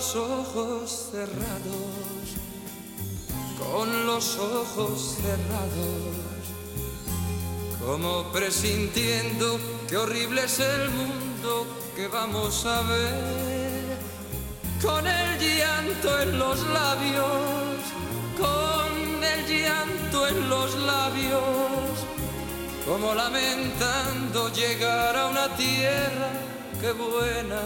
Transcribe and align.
los 0.00 0.16
ojos 0.16 1.08
cerrados, 1.12 2.26
con 3.58 4.06
los 4.06 4.38
ojos 4.38 5.18
cerrados, 5.20 6.16
como 7.84 8.32
presintiendo 8.32 9.60
que 9.90 9.98
horrible 9.98 10.44
es 10.44 10.58
el 10.58 10.88
mundo 10.88 11.66
que 11.94 12.08
vamos 12.08 12.64
a 12.64 12.80
ver, 12.80 13.98
con 14.80 15.06
el 15.06 15.38
llanto 15.38 16.22
en 16.22 16.38
los 16.38 16.66
labios, 16.68 17.76
con 18.38 19.22
el 19.22 19.46
llanto 19.46 20.28
en 20.28 20.48
los 20.48 20.76
labios, 20.76 21.42
como 22.86 23.14
lamentando 23.14 24.48
llegar 24.48 25.14
a 25.14 25.26
una 25.26 25.54
tierra 25.56 26.30
que 26.80 26.90
buena 26.92 27.60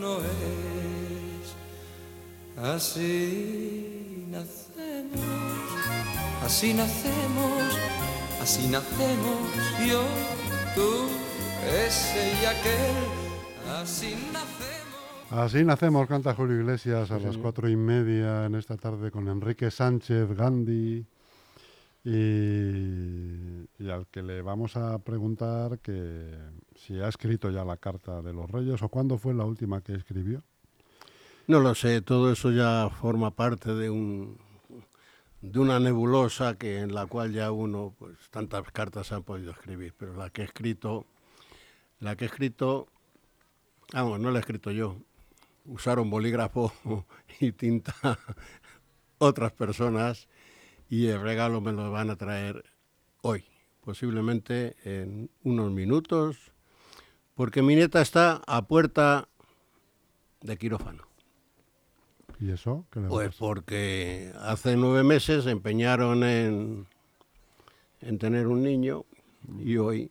no 0.00 0.18
es. 0.18 0.65
Así 2.56 4.26
nacemos, 4.30 5.12
así 6.42 6.72
nacemos, 6.72 7.78
así 8.40 8.68
nacemos 8.68 9.38
yo, 9.86 10.02
tú, 10.74 11.06
ese 11.86 12.32
y 12.40 12.46
aquel, 12.46 13.72
así 13.78 14.14
nacemos. 14.32 15.30
Así 15.30 15.64
nacemos, 15.64 16.08
canta 16.08 16.34
Julio 16.34 16.58
Iglesias 16.58 17.10
a 17.10 17.18
las 17.18 17.36
cuatro 17.36 17.68
y 17.68 17.76
media 17.76 18.46
en 18.46 18.54
esta 18.54 18.78
tarde 18.78 19.10
con 19.10 19.28
Enrique 19.28 19.70
Sánchez 19.70 20.32
Gandhi 20.34 21.04
y, 22.04 22.10
y 23.78 23.90
al 23.90 24.06
que 24.06 24.22
le 24.22 24.40
vamos 24.40 24.78
a 24.78 24.98
preguntar 25.00 25.80
que 25.80 26.32
si 26.74 26.98
ha 27.00 27.08
escrito 27.08 27.50
ya 27.50 27.66
la 27.66 27.76
carta 27.76 28.22
de 28.22 28.32
los 28.32 28.50
reyes 28.50 28.80
o 28.82 28.88
cuándo 28.88 29.18
fue 29.18 29.34
la 29.34 29.44
última 29.44 29.82
que 29.82 29.94
escribió. 29.94 30.42
No 31.48 31.60
lo 31.60 31.76
sé, 31.76 32.02
todo 32.02 32.32
eso 32.32 32.50
ya 32.50 32.90
forma 32.90 33.30
parte 33.30 33.72
de 33.72 33.88
un 33.88 34.36
de 35.40 35.60
una 35.60 35.78
nebulosa 35.78 36.58
que 36.58 36.80
en 36.80 36.92
la 36.92 37.06
cual 37.06 37.32
ya 37.32 37.52
uno 37.52 37.94
pues 37.96 38.16
tantas 38.30 38.68
cartas 38.72 39.12
ha 39.12 39.20
podido 39.20 39.52
escribir, 39.52 39.94
pero 39.96 40.16
la 40.16 40.30
que 40.30 40.42
he 40.42 40.44
escrito 40.44 41.06
la 42.00 42.16
que 42.16 42.24
he 42.24 42.26
escrito 42.26 42.88
vamos, 43.92 44.18
no 44.18 44.32
la 44.32 44.38
he 44.38 44.40
escrito 44.40 44.72
yo. 44.72 44.96
Usaron 45.66 46.10
bolígrafo 46.10 46.72
y 47.40 47.52
tinta 47.52 47.94
otras 49.18 49.52
personas 49.52 50.26
y 50.88 51.06
el 51.06 51.20
regalo 51.20 51.60
me 51.60 51.72
lo 51.72 51.92
van 51.92 52.10
a 52.10 52.16
traer 52.16 52.64
hoy, 53.22 53.44
posiblemente 53.84 54.74
en 54.82 55.30
unos 55.44 55.70
minutos, 55.70 56.52
porque 57.36 57.62
mi 57.62 57.76
nieta 57.76 58.02
está 58.02 58.42
a 58.48 58.66
puerta 58.66 59.28
de 60.40 60.56
quirófano. 60.56 61.05
¿Y 62.40 62.50
eso? 62.50 62.84
¿Qué 62.90 63.00
le 63.00 63.08
Pues 63.08 63.28
pasa? 63.28 63.38
porque 63.38 64.32
hace 64.40 64.76
nueve 64.76 65.02
meses 65.02 65.44
se 65.44 65.50
empeñaron 65.50 66.22
en, 66.24 66.86
en 68.00 68.18
tener 68.18 68.46
un 68.46 68.62
niño 68.62 69.04
y 69.58 69.76
hoy, 69.78 70.10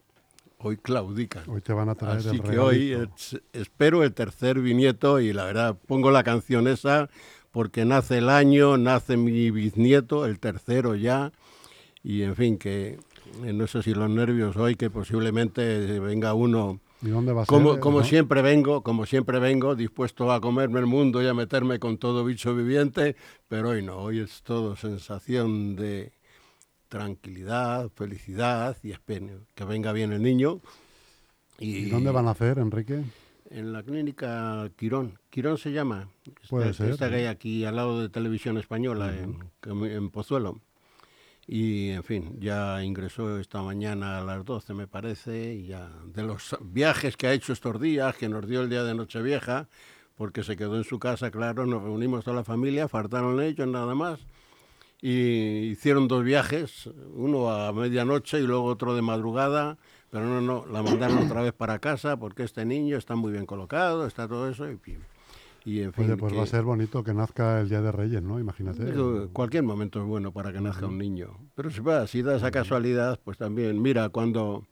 hoy 0.57 0.77
claudican. 0.77 1.43
Hoy 1.49 1.61
te 1.61 1.73
van 1.73 1.89
a 1.89 1.95
traer 1.95 2.19
Así 2.19 2.29
el 2.37 2.41
que 2.41 2.57
hoy 2.57 2.91
es- 2.93 3.39
espero 3.53 4.03
el 4.03 4.13
tercer 4.13 4.59
bisnieto 4.59 5.19
y 5.19 5.33
la 5.33 5.45
verdad 5.45 5.77
pongo 5.87 6.09
la 6.11 6.23
canción 6.23 6.67
esa 6.67 7.09
porque 7.51 7.85
nace 7.85 8.17
el 8.17 8.29
año, 8.29 8.77
nace 8.77 9.17
mi 9.17 9.49
bisnieto, 9.51 10.25
el 10.25 10.39
tercero 10.39 10.95
ya, 10.95 11.31
y 12.03 12.23
en 12.23 12.35
fin, 12.35 12.57
que 12.57 12.99
no 13.41 13.65
sé 13.67 13.81
si 13.81 13.93
los 13.93 14.09
nervios 14.09 14.57
hoy, 14.57 14.75
que 14.75 14.89
posiblemente 14.89 15.99
venga 16.01 16.33
uno, 16.33 16.81
¿Y 17.05 17.09
dónde 17.09 17.33
va 17.33 17.43
a 17.43 17.45
como, 17.45 17.73
ser? 17.73 17.79
como 17.81 18.03
siempre 18.03 18.41
vengo, 18.41 18.81
como 18.81 19.05
siempre 19.05 19.37
vengo, 19.39 19.75
dispuesto 19.75 20.31
a 20.31 20.41
comerme 20.41 20.79
el 20.79 20.87
mundo 20.87 21.21
y 21.21 21.27
a 21.27 21.33
meterme 21.35 21.77
con 21.79 21.97
todo 21.99 22.25
bicho 22.25 22.55
viviente, 22.55 23.15
pero 23.47 23.69
hoy 23.69 23.83
no, 23.83 23.97
hoy 23.97 24.19
es 24.19 24.41
todo 24.41 24.75
sensación 24.75 25.75
de 25.75 26.11
tranquilidad, 26.89 27.89
felicidad 27.95 28.77
y 28.83 28.91
espero 28.91 29.41
que 29.53 29.65
venga 29.65 29.91
bien 29.91 30.13
el 30.13 30.21
niño. 30.23 30.61
¿Y 31.59 31.89
dónde 31.89 32.11
van 32.11 32.27
a 32.27 32.31
hacer, 32.31 32.57
Enrique? 32.59 33.03
En 33.49 33.71
la 33.71 33.83
clínica 33.83 34.69
Quirón. 34.75 35.19
Quirón 35.29 35.57
se 35.57 35.71
llama. 35.71 36.09
Puede 36.49 36.71
Esta- 36.71 36.95
ser, 36.97 37.13
hay 37.13 37.25
aquí 37.25 37.63
al 37.65 37.75
lado 37.75 38.01
de 38.01 38.09
Televisión 38.09 38.57
Española, 38.57 39.13
en, 39.15 39.39
en 39.85 40.09
Pozuelo. 40.09 40.59
Y, 41.47 41.89
en 41.91 42.03
fin, 42.03 42.37
ya 42.39 42.83
ingresó 42.83 43.39
esta 43.39 43.61
mañana 43.61 44.17
a 44.17 44.23
las 44.23 44.43
12, 44.43 44.73
me 44.73 44.87
parece, 44.87 45.53
y 45.53 45.67
ya 45.67 45.91
de 46.05 46.23
los 46.23 46.57
viajes 46.61 47.15
que 47.17 47.27
ha 47.27 47.33
hecho 47.33 47.53
estos 47.53 47.79
días, 47.79 48.15
que 48.15 48.27
nos 48.29 48.47
dio 48.47 48.61
el 48.61 48.69
día 48.69 48.83
de 48.83 48.95
Nochevieja, 48.95 49.69
porque 50.15 50.43
se 50.43 50.57
quedó 50.57 50.77
en 50.77 50.83
su 50.83 50.97
casa, 50.97 51.29
claro, 51.29 51.67
nos 51.67 51.83
reunimos 51.83 52.23
toda 52.23 52.37
la 52.37 52.43
familia, 52.43 52.87
faltaron 52.87 53.39
ellos 53.41 53.67
nada 53.67 53.93
más, 53.93 54.19
y 55.01 55.69
hicieron 55.69 56.07
dos 56.07 56.23
viajes, 56.23 56.89
uno 57.13 57.51
a 57.51 57.71
medianoche 57.73 58.39
y 58.39 58.43
luego 58.47 58.65
otro 58.65 58.95
de 58.95 59.03
madrugada, 59.03 59.77
pero 60.09 60.25
no, 60.25 60.41
no, 60.41 60.65
la 60.65 60.81
mandaron 60.81 61.19
otra 61.19 61.41
vez 61.43 61.53
para 61.53 61.77
casa 61.77 62.17
porque 62.17 62.43
este 62.43 62.65
niño 62.65 62.97
está 62.97 63.15
muy 63.15 63.31
bien 63.31 63.45
colocado, 63.45 64.07
está 64.07 64.27
todo 64.27 64.49
eso, 64.49 64.71
y, 64.71 64.79
y 65.65 65.81
en 65.81 65.91
fin. 65.93 66.05
Oye, 66.05 66.17
pues 66.17 66.33
va 66.33 66.41
a 66.41 66.43
que- 66.45 66.49
ser 66.51 66.63
bonito 66.63 67.03
que 67.03 67.13
nazca 67.13 67.59
el 67.59 67.67
Día 67.69 67.81
de 67.81 67.91
Reyes, 67.91 68.21
¿no? 68.21 68.39
Imagínate. 68.39 68.85
Digo, 68.85 69.29
cualquier 69.33 69.63
momento 69.63 69.99
es 69.99 70.05
bueno 70.05 70.31
para 70.31 70.53
que 70.53 70.61
nazca 70.61 70.85
un 70.87 70.97
niño. 70.97 71.37
Pero 71.55 71.69
si, 71.71 71.81
va, 71.81 72.05
si 72.07 72.21
da 72.21 72.35
esa 72.35 72.51
casualidad, 72.51 73.19
pues 73.23 73.37
también, 73.37 73.81
mira, 73.81 74.09
cuando 74.09 74.65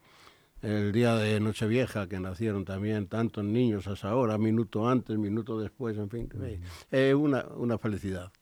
el 0.62 0.92
día 0.92 1.16
de 1.16 1.40
Nochevieja, 1.40 2.08
que 2.08 2.18
nacieron 2.20 2.64
también 2.64 3.06
tantos 3.08 3.44
niños 3.44 3.86
a 3.88 3.92
esa 3.94 4.14
hora, 4.16 4.38
minuto 4.38 4.88
antes, 4.88 5.18
minuto 5.18 5.58
después, 5.60 5.98
en 5.98 6.08
fin, 6.08 6.28
eh, 6.42 6.60
eh, 6.90 7.14
una, 7.14 7.44
una 7.56 7.76
felicidad. 7.76 8.32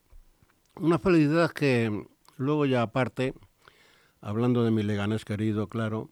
Una 0.79 0.99
felicidad 0.99 1.51
que 1.51 2.05
luego 2.37 2.65
ya 2.65 2.81
aparte, 2.83 3.33
hablando 4.21 4.63
de 4.63 4.71
mi 4.71 4.83
leganés 4.83 5.25
querido, 5.25 5.67
claro, 5.67 6.09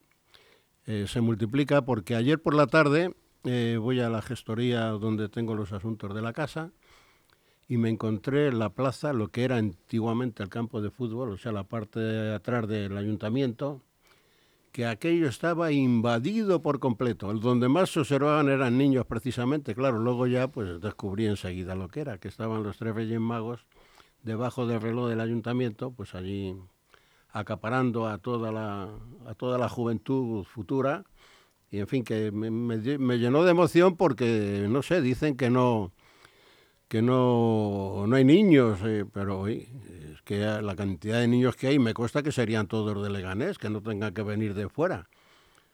eh, 0.86 1.06
se 1.08 1.22
multiplica 1.22 1.84
porque 1.86 2.16
ayer 2.16 2.42
por 2.42 2.56
la 2.56 2.68
tarde 2.68 3.16
eh, 3.44 3.78
voy 3.80 4.00
a 4.00 4.10
la 4.10 4.22
gestoría 4.22 4.88
donde 4.90 5.30
tengo 5.30 5.56
los 5.56 5.72
asuntos 5.72 6.14
de 6.14 6.22
la 6.22 6.34
casa 6.34 6.72
y 7.68 7.78
me 7.78 7.90
encontré 7.90 8.48
en 8.48 8.60
la 8.60 8.70
plaza 8.70 9.14
lo 9.14 9.30
que 9.30 9.44
era 9.44 9.58
antiguamente 9.58 10.44
el 10.44 10.50
campo 10.50 10.82
de 10.82 10.92
fútbol, 10.92 11.32
o 11.32 11.38
sea, 11.38 11.52
la 11.52 11.64
parte 11.64 12.00
de 12.00 12.36
atrás 12.36 12.68
del 12.68 12.98
ayuntamiento, 12.98 13.82
que 14.72 14.86
aquello 14.86 15.28
estaba 15.28 15.72
invadido 15.72 16.62
por 16.62 16.80
completo. 16.80 17.34
Donde 17.34 17.70
más 17.70 17.90
se 17.92 18.02
observaban 18.02 18.50
eran 18.50 18.78
niños 18.78 19.06
precisamente, 19.06 19.76
claro, 19.76 20.00
luego 20.00 20.28
ya 20.28 20.48
pues 20.50 20.82
descubrí 20.82 21.26
enseguida 21.28 21.76
lo 21.76 21.88
que 21.88 22.02
era, 22.02 22.18
que 22.18 22.28
estaban 22.28 22.64
los 22.64 22.78
tres 22.78 22.94
reyes 22.94 23.20
magos 23.20 23.66
debajo 24.24 24.68
del 24.68 24.82
reloj 24.82 25.10
del 25.10 25.22
ayuntamiento, 25.22 25.92
pues 25.92 26.16
allí 26.16 26.56
acaparando 27.32 28.08
a 28.08 28.18
toda 28.18 28.52
la, 28.52 28.90
a 29.28 29.34
toda 29.36 29.58
la 29.58 29.70
juventud 29.70 30.44
futura. 30.44 31.06
Y 31.72 31.80
en 31.80 31.88
fin, 31.88 32.04
que 32.04 32.32
me, 32.32 32.52
me 32.52 32.78
me 32.98 33.18
llenó 33.18 33.44
de 33.44 33.52
emoción 33.52 33.96
porque, 33.96 34.68
no 34.70 34.84
sé, 34.84 35.02
dicen 35.02 35.38
que 35.38 35.50
no, 35.50 35.94
que 36.92 37.02
no, 37.02 38.04
no 38.06 38.16
hay 38.18 38.26
niños, 38.26 38.80
eh, 38.84 39.06
pero 39.14 39.40
oye, 39.40 39.70
es 40.12 40.22
que 40.24 40.40
la 40.40 40.76
cantidad 40.76 41.22
de 41.22 41.28
niños 41.30 41.56
que 41.56 41.68
hay 41.68 41.80
me 41.80 41.94
consta 41.94 42.22
que 42.22 42.34
serían 42.34 42.68
todos 42.68 43.02
de 43.02 43.10
Leganés, 43.10 43.58
que 43.58 43.70
no 43.70 43.82
tengan 43.82 44.14
que 44.14 44.24
venir 44.24 44.54
de 44.54 44.68
fuera, 44.68 45.08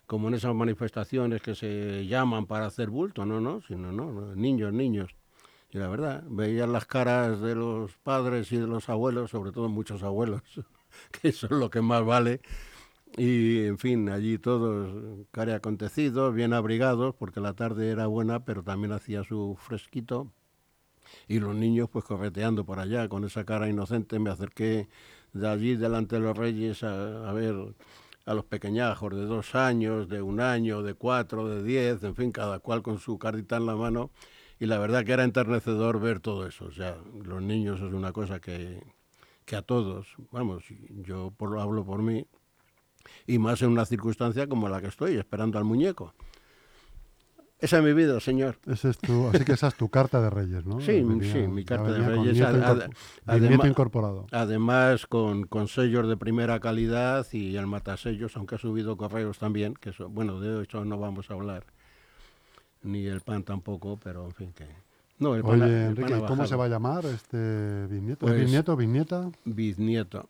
como 0.05 0.27
en 0.27 0.35
esas 0.35 0.53
manifestaciones 0.53 1.41
que 1.41 1.55
se 1.55 2.05
llaman 2.05 2.45
para 2.45 2.67
hacer 2.67 2.91
bulto, 2.91 3.25
no, 3.25 3.41
no, 3.41 3.61
sino 3.61 3.91
no, 3.91 4.35
niños, 4.35 4.71
niños. 4.73 5.15
Y 5.71 5.79
la 5.79 5.87
verdad, 5.87 6.23
veían 6.27 6.71
las 6.71 6.85
caras 6.85 7.41
de 7.41 7.55
los 7.55 7.93
padres 7.97 8.51
y 8.51 8.57
de 8.57 8.67
los 8.67 8.87
abuelos, 8.87 9.31
sobre 9.31 9.51
todo 9.51 9.69
muchos 9.69 10.03
abuelos, 10.03 10.43
que 11.19 11.29
eso 11.29 11.47
es 11.47 11.51
lo 11.53 11.71
que 11.71 11.81
más 11.81 12.05
vale. 12.05 12.41
Y 13.15 13.65
en 13.65 13.77
fin, 13.77 14.09
allí 14.09 14.37
todos 14.37 15.25
care 15.31 15.53
acontecidos, 15.53 16.33
bien 16.33 16.53
abrigados, 16.53 17.15
porque 17.15 17.39
la 17.39 17.53
tarde 17.53 17.89
era 17.89 18.07
buena, 18.07 18.45
pero 18.45 18.63
también 18.63 18.91
hacía 18.91 19.23
su 19.23 19.57
fresquito. 19.59 20.31
Y 21.27 21.39
los 21.39 21.55
niños 21.55 21.89
pues 21.89 22.05
correteando 22.05 22.65
por 22.65 22.79
allá 22.79 23.07
con 23.07 23.23
esa 23.23 23.45
cara 23.45 23.69
inocente 23.69 24.19
me 24.19 24.29
acerqué 24.29 24.89
de 25.33 25.47
allí 25.47 25.75
delante 25.75 26.17
de 26.17 26.21
los 26.21 26.37
reyes 26.37 26.83
a, 26.83 27.31
ver 27.33 27.55
a 28.25 28.33
los 28.33 28.45
pequeñajos 28.45 29.15
de 29.15 29.25
dos 29.25 29.55
años, 29.55 30.09
de 30.09 30.21
un 30.21 30.39
año, 30.41 30.83
de 30.83 30.93
cuatro, 30.93 31.47
de 31.47 31.63
diez, 31.63 32.03
en 32.03 32.15
fin, 32.15 32.31
cada 32.31 32.59
cual 32.59 32.81
con 32.81 32.99
su 32.99 33.17
carita 33.17 33.57
en 33.57 33.65
la 33.65 33.75
mano. 33.75 34.11
Y 34.59 34.65
la 34.65 34.79
verdad 34.79 35.05
que 35.05 35.13
era 35.13 35.23
enternecedor 35.23 35.99
ver 35.99 36.19
todo 36.19 36.47
eso, 36.47 36.65
o 36.65 36.71
sea, 36.71 36.97
los 37.23 37.41
niños 37.41 37.79
es 37.79 37.93
una 37.93 38.11
cosa 38.11 38.39
que, 38.39 38.83
que 39.45 39.55
a 39.55 39.61
todos, 39.61 40.15
vamos, 40.31 40.63
yo 40.89 41.31
por, 41.37 41.59
hablo 41.59 41.85
por 41.85 42.01
mí, 42.01 42.25
y 43.25 43.39
más 43.39 43.61
en 43.61 43.69
una 43.69 43.85
circunstancia 43.85 44.47
como 44.47 44.69
la 44.69 44.81
que 44.81 44.87
estoy, 44.87 45.15
esperando 45.17 45.57
al 45.57 45.63
muñeco. 45.63 46.13
Esa 47.59 47.79
es 47.79 47.83
mi 47.83 47.93
vida, 47.93 48.19
señor. 48.19 48.59
Ese 48.67 48.91
es 48.91 48.99
tu, 48.99 49.29
así 49.29 49.43
que 49.43 49.53
esa 49.53 49.69
es 49.69 49.73
tu 49.75 49.89
carta 49.89 50.21
de 50.21 50.29
Reyes, 50.29 50.63
¿no? 50.67 50.79
Sí, 50.79 51.01
Venía- 51.01 51.33
sí, 51.33 51.39
mi 51.47 51.65
carta 51.65 51.91
de 51.91 52.05
Reyes, 52.07 52.33
nieto 52.35 52.47
ad- 52.49 52.55
incorpor- 52.55 52.83
ad- 53.25 53.33
bisnieto 53.39 53.63
adema- 53.63 53.67
incorporado. 53.67 54.27
Además, 54.31 55.07
con, 55.07 55.45
con 55.47 55.67
sellos 55.67 56.07
de 56.07 56.17
primera 56.17 56.59
calidad 56.59 57.25
y 57.31 57.55
el 57.57 57.65
matasellos, 57.65 58.37
aunque 58.37 58.55
ha 58.55 58.57
subido 58.59 58.95
correos 58.95 59.39
también, 59.39 59.73
que 59.73 59.89
eso, 59.89 60.07
bueno, 60.07 60.39
de 60.39 60.61
eso 60.63 60.85
no 60.85 60.99
vamos 60.99 61.31
a 61.31 61.33
hablar, 61.33 61.63
ni 62.83 63.07
el 63.07 63.21
pan 63.21 63.41
tampoco, 63.41 63.99
pero 64.03 64.25
en 64.25 64.33
fin, 64.33 64.53
que 64.55 64.65
No, 65.17 65.33
el 65.33 65.41
Oye, 65.43 65.63
el 65.63 65.71
Enrique, 65.87 66.11
pana 66.11 66.23
¿y 66.23 66.27
¿cómo 66.27 66.45
se 66.45 66.55
va 66.55 66.65
a 66.65 66.67
llamar 66.67 67.05
este 67.05 67.87
bisnieto? 67.87 68.19
Pues- 68.27 68.33
¿Es 68.35 68.41
bisnieto, 68.41 68.75
bisnieta? 68.75 69.31
Bisnieto. 69.45 70.29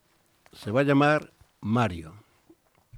Se 0.53 0.71
va 0.71 0.79
a 0.79 0.83
llamar 0.83 1.33
Mario, 1.59 2.13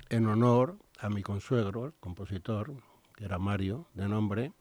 en 0.10 0.28
honor 0.28 0.78
a 1.00 1.10
mi 1.10 1.22
consuegro, 1.24 1.86
el 1.88 1.94
compositor, 2.00 2.74
que 3.16 3.26
era 3.26 3.38
Mario, 3.40 3.88
de 3.94 4.08
nombre, 4.08 4.54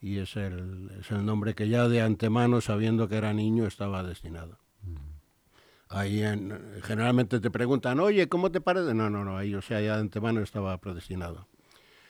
y 0.00 0.18
es 0.18 0.36
el, 0.36 0.90
es 1.00 1.10
el 1.10 1.24
nombre 1.24 1.54
que 1.54 1.68
ya 1.68 1.88
de 1.88 2.02
antemano, 2.02 2.60
sabiendo 2.60 3.08
que 3.08 3.16
era 3.16 3.32
niño, 3.32 3.66
estaba 3.66 4.02
destinado. 4.02 4.58
Ahí 5.88 6.22
en- 6.22 6.58
generalmente 6.82 7.40
te 7.40 7.50
preguntan, 7.50 8.00
oye, 8.00 8.28
¿cómo 8.28 8.50
te 8.50 8.60
parece? 8.60 8.94
No, 8.94 9.10
no, 9.10 9.24
no, 9.24 9.36
ahí, 9.36 9.54
o 9.54 9.62
sea, 9.62 9.80
ya 9.80 9.94
de 9.94 10.00
antemano 10.00 10.40
estaba 10.40 10.76
predestinado. 10.78 11.46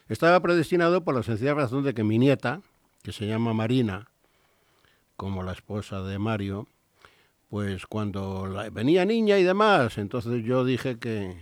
Estaba 0.08 0.40
predestinado 0.40 1.02
por 1.04 1.14
la 1.14 1.22
sencilla 1.22 1.54
razón 1.54 1.82
de 1.82 1.92
que 1.94 2.04
mi 2.04 2.18
nieta, 2.18 2.62
que 3.02 3.12
se 3.12 3.26
llama 3.26 3.52
Marina, 3.52 4.08
como 5.16 5.42
la 5.42 5.52
esposa 5.52 6.02
de 6.02 6.18
Mario, 6.18 6.66
pues 7.48 7.86
cuando 7.86 8.46
la- 8.46 8.70
venía 8.70 9.04
niña 9.04 9.38
y 9.38 9.44
demás, 9.44 9.98
entonces 9.98 10.44
yo 10.44 10.64
dije 10.64 10.98
que, 10.98 11.36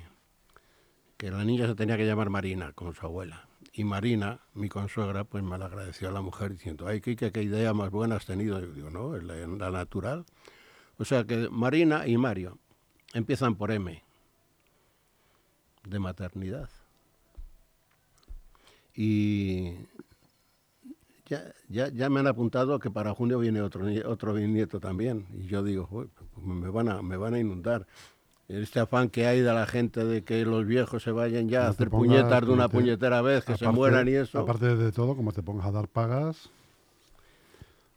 la 1.31 1.45
niña 1.45 1.67
se 1.67 1.75
tenía 1.75 1.97
que 1.97 2.07
llamar 2.07 2.31
Marina, 2.31 2.73
como 2.73 2.95
su 2.95 3.07
abuela. 3.07 3.47
Y 3.75 3.85
Marina, 3.85 4.41
mi 4.55 4.69
consuegra, 4.69 5.25
pues 5.25 5.43
me 5.43 5.57
la 5.57 5.67
agradeció 5.67 6.09
a 6.09 6.13
la 6.13 6.21
mujer 6.21 6.53
diciendo, 6.53 6.87
ay, 6.87 7.01
Kike, 7.01 7.33
qué 7.33 7.43
idea 7.43 7.73
más 7.73 7.91
buena 7.91 8.17
has 8.17 8.27
tenido. 8.27 8.61
Yo 8.61 8.73
digo, 8.73 8.91
no, 8.91 9.17
la, 9.17 9.71
natural. 9.71 10.27
O 10.99 11.05
sea 11.05 11.25
que 11.25 11.49
Marina 11.49 12.07
y 12.07 12.19
Mario 12.19 12.59
empiezan 13.15 13.55
por 13.55 13.71
M, 13.71 14.03
de 15.85 15.99
maternidad. 15.99 16.69
Y 18.95 19.73
ya, 21.27 21.55
ya, 21.69 21.89
ya 21.89 22.11
me 22.11 22.21
han 22.21 22.27
apuntado 22.27 22.79
que 22.79 22.91
para 22.91 23.15
junio 23.15 23.39
viene 23.39 23.63
otro, 23.63 23.87
otro 24.07 24.35
también. 24.81 25.27
Y 25.33 25.47
yo 25.47 25.63
digo, 25.63 25.89
"Uy, 25.91 26.11
pues 26.15 26.47
me, 26.47 26.69
van 26.69 26.89
a, 26.89 27.01
me 27.01 27.17
van 27.17 27.35
a 27.35 27.39
inundar. 27.39 27.87
Este 28.53 28.81
afán 28.81 29.09
que 29.09 29.27
hay 29.27 29.41
de 29.41 29.53
la 29.53 29.67
gente 29.67 30.05
de 30.05 30.23
que 30.25 30.45
los 30.45 30.67
viejos 30.67 31.03
se 31.03 31.11
vayan 31.11 31.49
ya 31.49 31.63
a 31.63 31.65
No 31.65 31.71
hacer 31.71 31.89
pongas, 31.89 32.07
puñetas 32.09 32.47
de 32.47 32.53
una 32.53 32.69
te- 32.69 32.77
puñetera 32.77 33.23
vez, 33.23 33.45
que 33.45 33.57
se 33.57 33.67
mueran 33.69 34.09
y 34.09 34.13
eso. 34.13 34.41
Aparte 34.41 34.77
de 34.77 34.93
todo, 34.93 35.17
como 35.17 35.33
te 35.33 35.43
pongas 35.43 35.67
a 35.67 35.71
dar 35.73 35.89
pagas, 35.89 36.51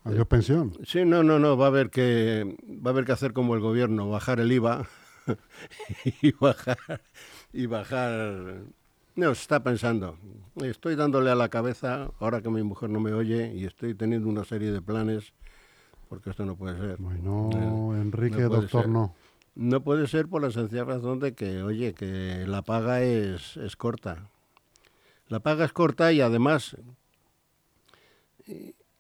adiós 0.06 0.28
pensión. 0.28 0.74
Sí, 0.86 1.04
no, 1.04 1.24
no, 1.24 1.40
no, 1.40 1.58
va 1.58 1.66
a 1.66 1.68
haber 1.68 1.90
que 1.90 2.56
va 2.70 2.92
a 2.92 2.94
haber 2.94 3.06
que 3.06 3.12
hacer 3.12 3.34
como 3.34 3.56
el 3.56 3.62
gobierno, 3.62 4.10
bajar 4.10 4.40
el 4.40 4.52
IVA 4.52 4.88
y 6.22 6.32
bajar 6.32 7.02
y 7.52 7.66
bajar 7.66 8.62
no, 9.16 9.34
se 9.34 9.42
está 9.42 9.64
pensando. 9.64 10.18
Estoy 10.58 10.96
dándole 10.96 11.32
a 11.32 11.36
la 11.36 11.50
cabeza 11.50 12.12
ahora 12.20 12.42
que 12.42 12.50
mi 12.50 12.64
mujer 12.64 12.90
no 12.90 13.00
me 13.00 13.14
oye 13.14 13.54
y 13.56 13.66
estoy 13.66 13.94
teniendo 13.96 14.28
una 14.30 14.44
serie 14.46 14.72
de 14.72 14.82
planes 14.82 15.34
porque 16.10 16.30
esto 16.30 16.46
no 16.46 16.56
puede 16.56 16.78
ser. 16.78 16.98
Bueno, 16.98 17.50
Eh, 17.96 18.02
Enrique, 18.02 18.42
no 18.42 18.50
doctor, 18.50 18.82
ser. 18.84 18.90
no. 18.90 19.16
No 19.56 19.82
puede 19.82 20.08
ser 20.08 20.28
por 20.28 20.42
la 20.42 20.52
sencilla 20.52 20.84
razón 20.84 21.20
de 21.20 21.34
que, 21.34 21.64
oye, 21.64 21.94
que 21.94 22.44
la 22.46 22.62
paga 22.62 23.02
es, 23.02 23.56
es 23.58 23.76
corta. 23.76 24.30
La 25.30 25.40
paga 25.40 25.66
es 25.66 25.72
corta 25.72 26.12
y 26.12 26.22
además, 26.22 26.76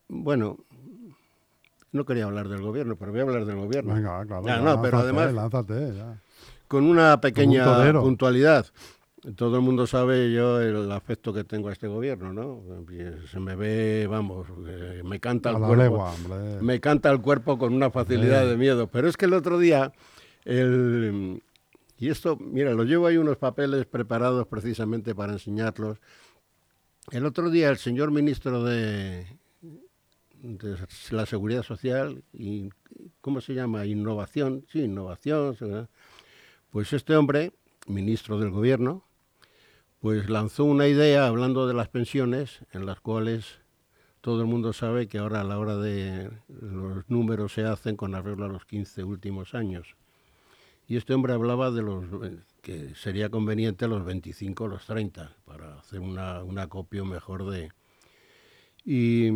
bueno, 0.07 0.57
no 1.91 2.05
quería 2.05 2.25
hablar 2.25 2.47
del 2.47 2.61
gobierno, 2.61 2.95
pero 2.95 3.11
voy 3.11 3.19
a 3.21 3.23
hablar 3.23 3.45
del 3.45 3.57
gobierno. 3.57 3.93
Venga, 3.95 4.25
claro. 4.25 4.45
Ya, 4.45 4.81
pero 4.81 4.99
además- 4.99 5.33
Lánzate, 5.33 5.93
ya. 5.95 6.19
Con 6.67 6.85
una 6.85 7.19
pequeña 7.21 7.91
puntualidad. 7.93 8.65
Todo 9.35 9.55
el 9.55 9.61
mundo 9.63 9.87
sabe 9.87 10.31
yo 10.31 10.61
el 10.61 10.91
afecto 10.91 11.33
que 11.33 11.43
tengo 11.43 11.69
a 11.69 11.73
este 11.73 11.87
gobierno, 11.87 12.31
¿no? 12.31 12.61
Y 12.91 13.27
Se 13.27 13.39
me 13.39 13.55
ve, 13.55 14.07
vamos, 14.09 14.47
eh, 14.67 15.01
me 15.03 15.19
canta 15.19 15.49
el 15.49 15.57
cuerpo. 15.57 15.75
legua, 15.75 16.13
me 16.61 16.79
canta 16.79 17.09
el 17.11 17.21
cuerpo 17.21 17.57
con 17.57 17.73
una 17.73 17.89
facilidad 17.89 18.43
Sí. 18.43 18.49
de 18.49 18.57
miedo. 18.57 18.87
Pero 18.87 19.07
es 19.07 19.17
que 19.17 19.25
el 19.25 19.33
otro 19.33 19.57
día, 19.57 19.91
el, 20.45 21.41
y 21.97 22.09
esto, 22.09 22.37
mira, 22.37 22.73
lo 22.73 22.83
llevo 22.83 23.07
ahí 23.07 23.17
unos 23.17 23.37
papeles 23.37 23.85
preparados 23.85 24.47
precisamente 24.47 25.15
para 25.15 25.33
enseñarlos. 25.33 25.99
El 27.11 27.25
otro 27.25 27.49
día 27.49 27.69
el 27.69 27.77
señor 27.77 28.11
ministro 28.11 28.63
de, 28.63 29.27
la 31.11 31.25
Seguridad 31.25 31.63
Social 31.63 32.23
y, 32.33 32.69
¿cómo 33.21 33.41
se 33.41 33.53
llama? 33.53 33.85
Innovación, 33.85 34.65
sí, 34.71 34.81
innovación. 34.81 35.55
Pues 36.69 36.91
este 36.93 37.15
hombre, 37.15 37.53
ministro 37.87 38.39
del 38.39 38.49
gobierno, 38.49 39.05
pues 39.99 40.29
lanzó 40.29 40.65
una 40.65 40.87
idea 40.87 41.27
hablando 41.27 41.67
de 41.67 41.73
las 41.73 41.87
pensiones 41.87 42.59
en 42.73 42.85
las 42.85 42.99
cuales 42.99 43.59
todo 44.19 44.41
el 44.41 44.47
mundo 44.47 44.73
sabe 44.73 45.07
que 45.07 45.19
ahora 45.19 45.41
a 45.41 45.43
la 45.45 45.59
hora 45.59 45.77
de 45.77 46.29
los 46.49 47.09
números 47.09 47.53
se 47.53 47.63
hacen 47.63 47.95
con 47.95 48.15
arreglo 48.15 48.45
a 48.45 48.49
los 48.49 48.65
15 48.65 49.03
últimos 49.03 49.53
años. 49.53 49.95
Y 50.87 50.97
este 50.97 51.13
hombre 51.13 51.33
hablaba 51.33 51.71
de 51.71 51.81
los 51.81 52.05
eh, 52.23 52.37
que 52.61 52.93
sería 52.95 53.29
conveniente 53.29 53.87
los 53.87 54.05
25 54.05 54.63
o 54.63 54.67
los 54.67 54.85
30 54.85 55.35
para 55.45 55.79
hacer 55.79 55.99
una, 55.99 56.43
un 56.43 56.59
acopio 56.59 57.05
mejor 57.05 57.49
de... 57.49 57.71
Y 58.83 59.29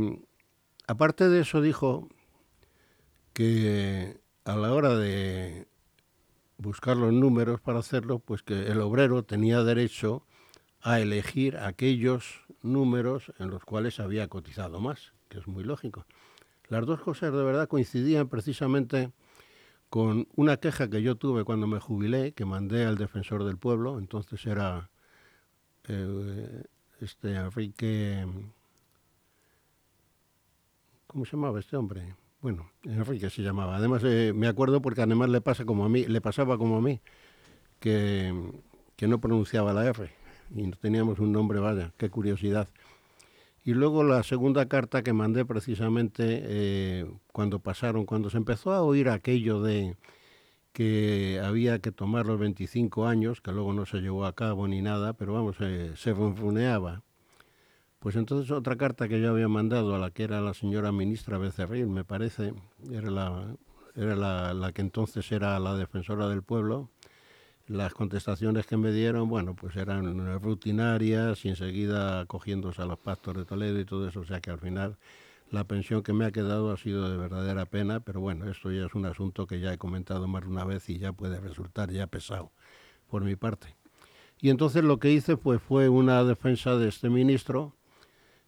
aparte 0.87 1.27
de 1.27 1.41
eso 1.41 1.61
dijo 1.61 2.07
que 3.33 4.19
a 4.45 4.55
la 4.55 4.73
hora 4.73 4.95
de 4.95 5.67
buscar 6.57 6.97
los 6.97 7.13
números 7.13 7.61
para 7.61 7.79
hacerlo, 7.79 8.19
pues 8.19 8.43
que 8.43 8.67
el 8.67 8.81
obrero 8.81 9.23
tenía 9.23 9.63
derecho 9.63 10.25
a 10.81 10.99
elegir 10.99 11.57
aquellos 11.57 12.41
números 12.61 13.31
en 13.39 13.49
los 13.49 13.63
cuales 13.63 13.99
había 13.99 14.27
cotizado 14.27 14.79
más, 14.79 15.13
que 15.29 15.39
es 15.39 15.47
muy 15.47 15.63
lógico. 15.63 16.05
Las 16.67 16.85
dos 16.85 17.01
cosas 17.01 17.31
de 17.31 17.43
verdad 17.43 17.67
coincidían 17.67 18.27
precisamente 18.27 19.11
con 19.89 20.27
una 20.35 20.57
queja 20.57 20.89
que 20.89 21.01
yo 21.01 21.15
tuve 21.15 21.43
cuando 21.43 21.67
me 21.67 21.79
jubilé, 21.79 22.33
que 22.33 22.45
mandé 22.45 22.85
al 22.85 22.97
defensor 22.97 23.43
del 23.43 23.57
pueblo, 23.57 23.97
entonces 23.97 24.45
era 24.45 24.89
eh, 25.87 26.63
este 27.01 27.33
Enrique, 27.33 28.25
¿cómo 31.07 31.25
se 31.25 31.31
llamaba 31.31 31.59
este 31.59 31.75
hombre? 31.75 32.15
Bueno, 32.41 32.71
Enrique 32.83 33.29
se 33.29 33.41
llamaba. 33.41 33.77
Además 33.77 34.03
eh, 34.05 34.31
me 34.33 34.47
acuerdo 34.47 34.81
porque 34.81 35.01
además 35.01 35.29
le 35.29 35.41
pasa 35.41 35.65
como 35.65 35.85
a 35.85 35.89
mí, 35.89 36.05
le 36.05 36.21
pasaba 36.21 36.57
como 36.57 36.77
a 36.77 36.81
mí, 36.81 37.01
que, 37.79 38.33
que 38.95 39.07
no 39.07 39.19
pronunciaba 39.19 39.73
la 39.73 39.85
R 39.87 40.11
y 40.55 40.67
no 40.67 40.75
teníamos 40.77 41.19
un 41.19 41.31
nombre, 41.31 41.59
vaya, 41.59 41.93
qué 41.97 42.09
curiosidad. 42.09 42.69
Y 43.69 43.75
luego 43.75 44.03
la 44.03 44.23
segunda 44.23 44.67
carta 44.67 45.03
que 45.03 45.13
mandé 45.13 45.45
precisamente 45.45 46.23
eh, 46.27 47.05
cuando 47.31 47.59
pasaron, 47.59 48.07
cuando 48.07 48.31
se 48.31 48.37
empezó 48.37 48.71
a 48.71 48.81
oír 48.81 49.09
aquello 49.09 49.61
de 49.61 49.95
que 50.73 51.39
había 51.43 51.77
que 51.77 51.91
tomar 51.91 52.25
los 52.25 52.39
25 52.39 53.05
años, 53.05 53.41
que 53.41 53.51
luego 53.51 53.71
no 53.73 53.85
se 53.85 53.99
llevó 53.99 54.25
a 54.25 54.33
cabo 54.33 54.67
ni 54.67 54.81
nada, 54.81 55.13
pero 55.13 55.33
vamos, 55.33 55.57
se 55.57 56.13
ronroneaba. 56.15 57.03
Pues 57.99 58.15
entonces 58.15 58.49
otra 58.49 58.75
carta 58.75 59.07
que 59.07 59.21
yo 59.21 59.29
había 59.29 59.47
mandado 59.47 59.93
a 59.93 59.99
la 59.99 60.09
que 60.09 60.23
era 60.23 60.41
la 60.41 60.55
señora 60.55 60.91
ministra 60.91 61.37
Becerril, 61.37 61.89
me 61.89 62.03
parece, 62.03 62.55
era 62.91 63.11
la, 63.11 63.55
era 63.93 64.15
la 64.15 64.71
que 64.71 64.81
entonces 64.81 65.31
era 65.31 65.59
la 65.59 65.75
defensora 65.75 66.27
del 66.27 66.41
pueblo, 66.41 66.89
las 67.69 67.93
contestaciones 67.93 68.65
que 68.65 68.77
me 68.77 68.91
dieron, 68.91 69.29
bueno, 69.29 69.55
pues 69.55 69.75
eran 69.75 70.41
rutinarias 70.41 71.45
y 71.45 71.49
enseguida 71.49 72.25
cogiéndose 72.25 72.81
a 72.81 72.85
los 72.85 72.97
pactos 72.97 73.37
de 73.37 73.45
Toledo 73.45 73.79
y 73.79 73.85
todo 73.85 74.07
eso, 74.07 74.21
o 74.21 74.25
sea 74.25 74.41
que 74.41 74.49
al 74.49 74.59
final 74.59 74.97
la 75.51 75.65
pensión 75.65 76.01
que 76.01 76.11
me 76.11 76.25
ha 76.25 76.31
quedado 76.31 76.71
ha 76.71 76.77
sido 76.77 77.09
de 77.09 77.17
verdadera 77.17 77.65
pena, 77.65 77.99
pero 77.99 78.21
bueno, 78.21 78.49
esto 78.49 78.71
ya 78.71 78.87
es 78.87 78.95
un 78.95 79.05
asunto 79.05 79.45
que 79.45 79.59
ya 79.59 79.71
he 79.71 79.77
comentado 79.77 80.27
más 80.27 80.43
de 80.43 80.49
una 80.49 80.65
vez 80.65 80.89
y 80.89 80.97
ya 80.97 81.13
puede 81.13 81.39
resultar 81.39 81.91
ya 81.91 82.07
pesado 82.07 82.51
por 83.07 83.23
mi 83.23 83.35
parte. 83.35 83.75
Y 84.39 84.49
entonces 84.49 84.83
lo 84.83 84.97
que 84.97 85.11
hice 85.11 85.37
pues 85.37 85.61
fue 85.61 85.89
una 85.89 86.23
defensa 86.23 86.75
de 86.75 86.87
este 86.87 87.09
ministro 87.09 87.75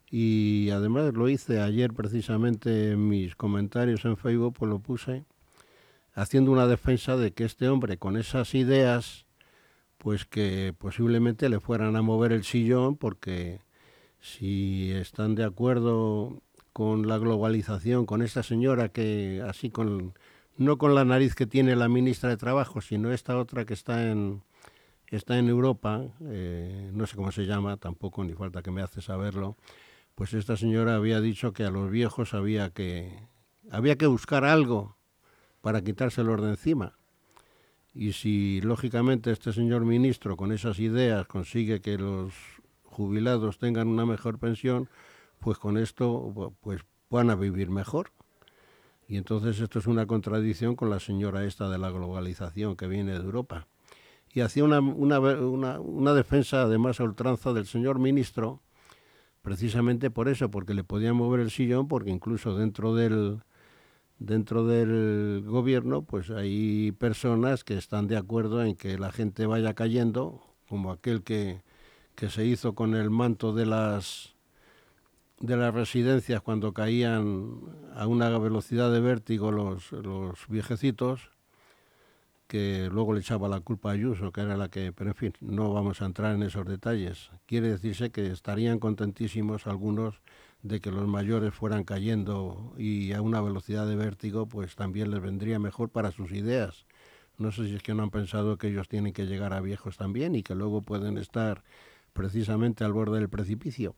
y 0.10 0.72
además 0.72 1.14
lo 1.14 1.30
hice 1.30 1.62
ayer 1.62 1.94
precisamente 1.94 2.94
en 2.94 3.08
mis 3.08 3.36
comentarios 3.36 4.04
en 4.06 4.18
Facebook, 4.18 4.56
pues 4.58 4.70
lo 4.70 4.80
puse 4.80 5.26
haciendo 6.14 6.52
una 6.52 6.68
defensa 6.68 7.18
de 7.18 7.34
que 7.34 7.44
este 7.44 7.70
hombre 7.70 7.98
con 7.98 8.18
esas 8.18 8.54
ideas, 8.56 9.26
pues 9.98 10.26
que 10.26 10.74
posiblemente 10.78 11.50
le 11.50 11.60
fueran 11.60 11.96
a 11.96 12.02
mover 12.02 12.32
el 12.32 12.44
sillón, 12.44 12.98
porque 12.98 13.62
si 14.20 14.92
están 14.92 15.36
de 15.36 15.44
acuerdo 15.44 16.42
con 16.74 17.08
la 17.08 17.18
globalización, 17.18 18.06
con 18.06 18.22
esta 18.22 18.44
señora 18.44 18.90
que 18.90 19.44
así 19.48 19.70
con 19.70 20.14
no 20.58 20.78
con 20.78 20.96
la 20.96 21.06
nariz 21.06 21.34
que 21.34 21.48
tiene 21.48 21.76
la 21.76 21.90
ministra 21.90 22.30
de 22.30 22.38
Trabajo, 22.38 22.82
sino 22.82 23.12
esta 23.12 23.38
otra 23.38 23.66
que 23.66 23.74
está 23.74 24.12
en 24.12 24.44
está 25.08 25.38
en 25.38 25.50
Europa, 25.50 26.06
eh, 26.22 26.90
no 26.94 27.06
sé 27.06 27.16
cómo 27.18 27.32
se 27.32 27.46
llama, 27.46 27.78
tampoco 27.78 28.24
ni 28.24 28.34
falta 28.34 28.62
que 28.62 28.72
me 28.72 28.82
hace 28.82 29.02
saberlo, 29.02 29.58
pues 30.16 30.34
esta 30.34 30.56
señora 30.56 30.96
había 30.96 31.20
dicho 31.20 31.52
que 31.52 31.66
a 31.66 31.72
los 31.72 31.90
viejos 31.92 32.34
había 32.34 32.70
que 32.70 33.28
había 33.70 33.98
que 33.98 34.08
buscar 34.08 34.46
algo 34.46 34.98
para 35.62 35.82
quitárselos 35.82 36.42
de 36.42 36.50
encima. 36.50 36.98
Y 37.94 38.14
si 38.14 38.62
lógicamente 38.62 39.32
este 39.32 39.54
señor 39.54 39.86
ministro 39.86 40.38
con 40.38 40.52
esas 40.52 40.80
ideas 40.80 41.28
consigue 41.28 41.82
que 41.82 41.98
los 41.98 42.34
jubilados 42.84 43.58
tengan 43.58 43.88
una 43.88 44.06
mejor 44.06 44.40
pensión, 44.40 44.90
pues 45.40 45.58
con 45.58 45.78
esto 45.78 46.54
pues 46.62 46.82
puedan 47.10 47.38
vivir 47.40 47.70
mejor. 47.70 48.12
Y 49.08 49.18
entonces 49.18 49.60
esto 49.60 49.80
es 49.80 49.88
una 49.88 50.06
contradicción 50.06 50.76
con 50.78 50.90
la 50.90 51.02
señora 51.02 51.44
esta 51.44 51.70
de 51.70 51.78
la 51.78 51.90
globalización 51.90 52.78
que 52.78 52.88
viene 52.88 53.12
de 53.12 53.26
Europa. 53.26 53.68
Y 54.34 54.40
hacía 54.40 54.64
una, 54.64 54.80
una, 54.80 55.20
una, 55.20 56.14
defensa 56.14 56.62
además 56.62 57.02
a 57.02 57.04
ultranza 57.04 57.52
del 57.52 57.66
señor 57.66 58.00
ministro, 58.00 58.62
precisamente 59.42 60.10
por 60.10 60.30
eso, 60.30 60.50
porque 60.50 60.74
le 60.74 60.86
podían 60.86 61.18
mover 61.18 61.42
el 61.42 61.52
sillón, 61.52 61.90
porque 61.90 62.12
incluso 62.12 62.56
dentro 62.56 62.96
del, 62.96 63.42
dentro 64.22 64.66
del 64.68 65.44
gobierno, 65.48 66.04
pues 66.04 66.30
hay 66.30 66.92
personas 66.92 67.64
que 67.64 67.78
están 67.78 68.08
de 68.08 68.18
acuerdo 68.18 68.64
en 68.64 68.76
que 68.76 68.98
la 69.00 69.12
gente 69.12 69.48
vaya 69.48 69.74
cayendo, 69.74 70.44
como 70.70 70.92
aquel 70.92 71.24
que, 71.24 71.64
que 72.16 72.30
se 72.30 72.46
hizo 72.46 72.76
con 72.76 72.96
el 72.96 73.10
manto 73.10 73.54
de 73.54 73.66
las 73.66 74.36
de 75.40 75.58
las 75.58 75.74
residencias 75.74 76.40
cuando 76.44 76.72
caían 76.72 77.62
a 77.96 78.06
una 78.06 78.30
velocidad 78.38 78.92
de 78.92 79.00
vértigo 79.00 79.52
los, 79.52 79.92
los 79.92 80.48
viejecitos, 80.48 81.32
que 82.48 82.90
luego 82.92 83.14
le 83.14 83.22
echaba 83.22 83.50
la 83.50 83.60
culpa 83.62 83.90
a 83.90 83.94
Ayuso, 83.94 84.32
que 84.32 84.42
era 84.42 84.56
la 84.56 84.70
que, 84.70 84.94
pero 84.94 85.10
en 85.10 85.16
fin, 85.16 85.34
no 85.40 85.74
vamos 85.74 86.04
a 86.04 86.06
entrar 86.06 86.36
en 86.36 86.44
esos 86.44 86.68
detalles. 86.68 87.32
Quiere 87.48 87.70
decirse 87.70 88.12
que 88.12 88.28
estarían 88.28 88.78
contentísimos 88.78 89.66
algunos 89.66 90.22
de 90.64 90.80
que 90.80 90.92
los 90.92 91.08
mayores 91.08 91.54
fueran 91.54 91.84
cayendo 91.84 92.74
y 92.78 93.14
a 93.14 93.22
una 93.22 93.42
velocidad 93.42 93.88
de 93.88 93.96
vértigo, 93.96 94.48
pues 94.48 94.76
también 94.76 95.12
les 95.12 95.22
vendría 95.22 95.60
mejor 95.60 95.90
para 95.90 96.12
sus 96.12 96.32
ideas. 96.32 96.86
No 97.38 97.52
sé 97.52 97.68
si 97.68 97.76
es 97.76 97.84
que 97.84 97.94
no 97.94 98.04
han 98.04 98.12
pensado 98.12 98.58
que 98.58 98.68
ellos 98.68 98.88
tienen 98.88 99.14
que 99.14 99.26
llegar 99.26 99.54
a 99.54 99.62
viejos 99.62 99.98
también 99.98 100.36
y 100.36 100.44
que 100.44 100.54
luego 100.54 100.82
pueden 100.82 101.18
estar 101.18 101.64
precisamente 102.14 102.84
al 102.84 102.94
borde 102.94 103.20
del 103.20 103.30
precipicio. 103.30 103.96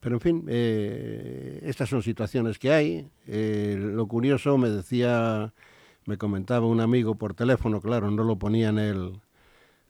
Pero 0.00 0.16
en 0.16 0.20
fin, 0.20 0.44
eh, 0.48 1.60
estas 1.62 1.88
son 1.88 2.02
situaciones 2.02 2.58
que 2.58 2.72
hay. 2.72 3.08
Eh, 3.28 3.76
lo 3.78 4.08
curioso, 4.08 4.58
me 4.58 4.68
decía, 4.68 5.54
me 6.06 6.18
comentaba 6.18 6.66
un 6.66 6.80
amigo 6.80 7.14
por 7.14 7.34
teléfono, 7.34 7.80
claro, 7.80 8.10
no 8.10 8.24
lo 8.24 8.36
ponía 8.36 8.70
en 8.70 8.78
el, 8.78 9.20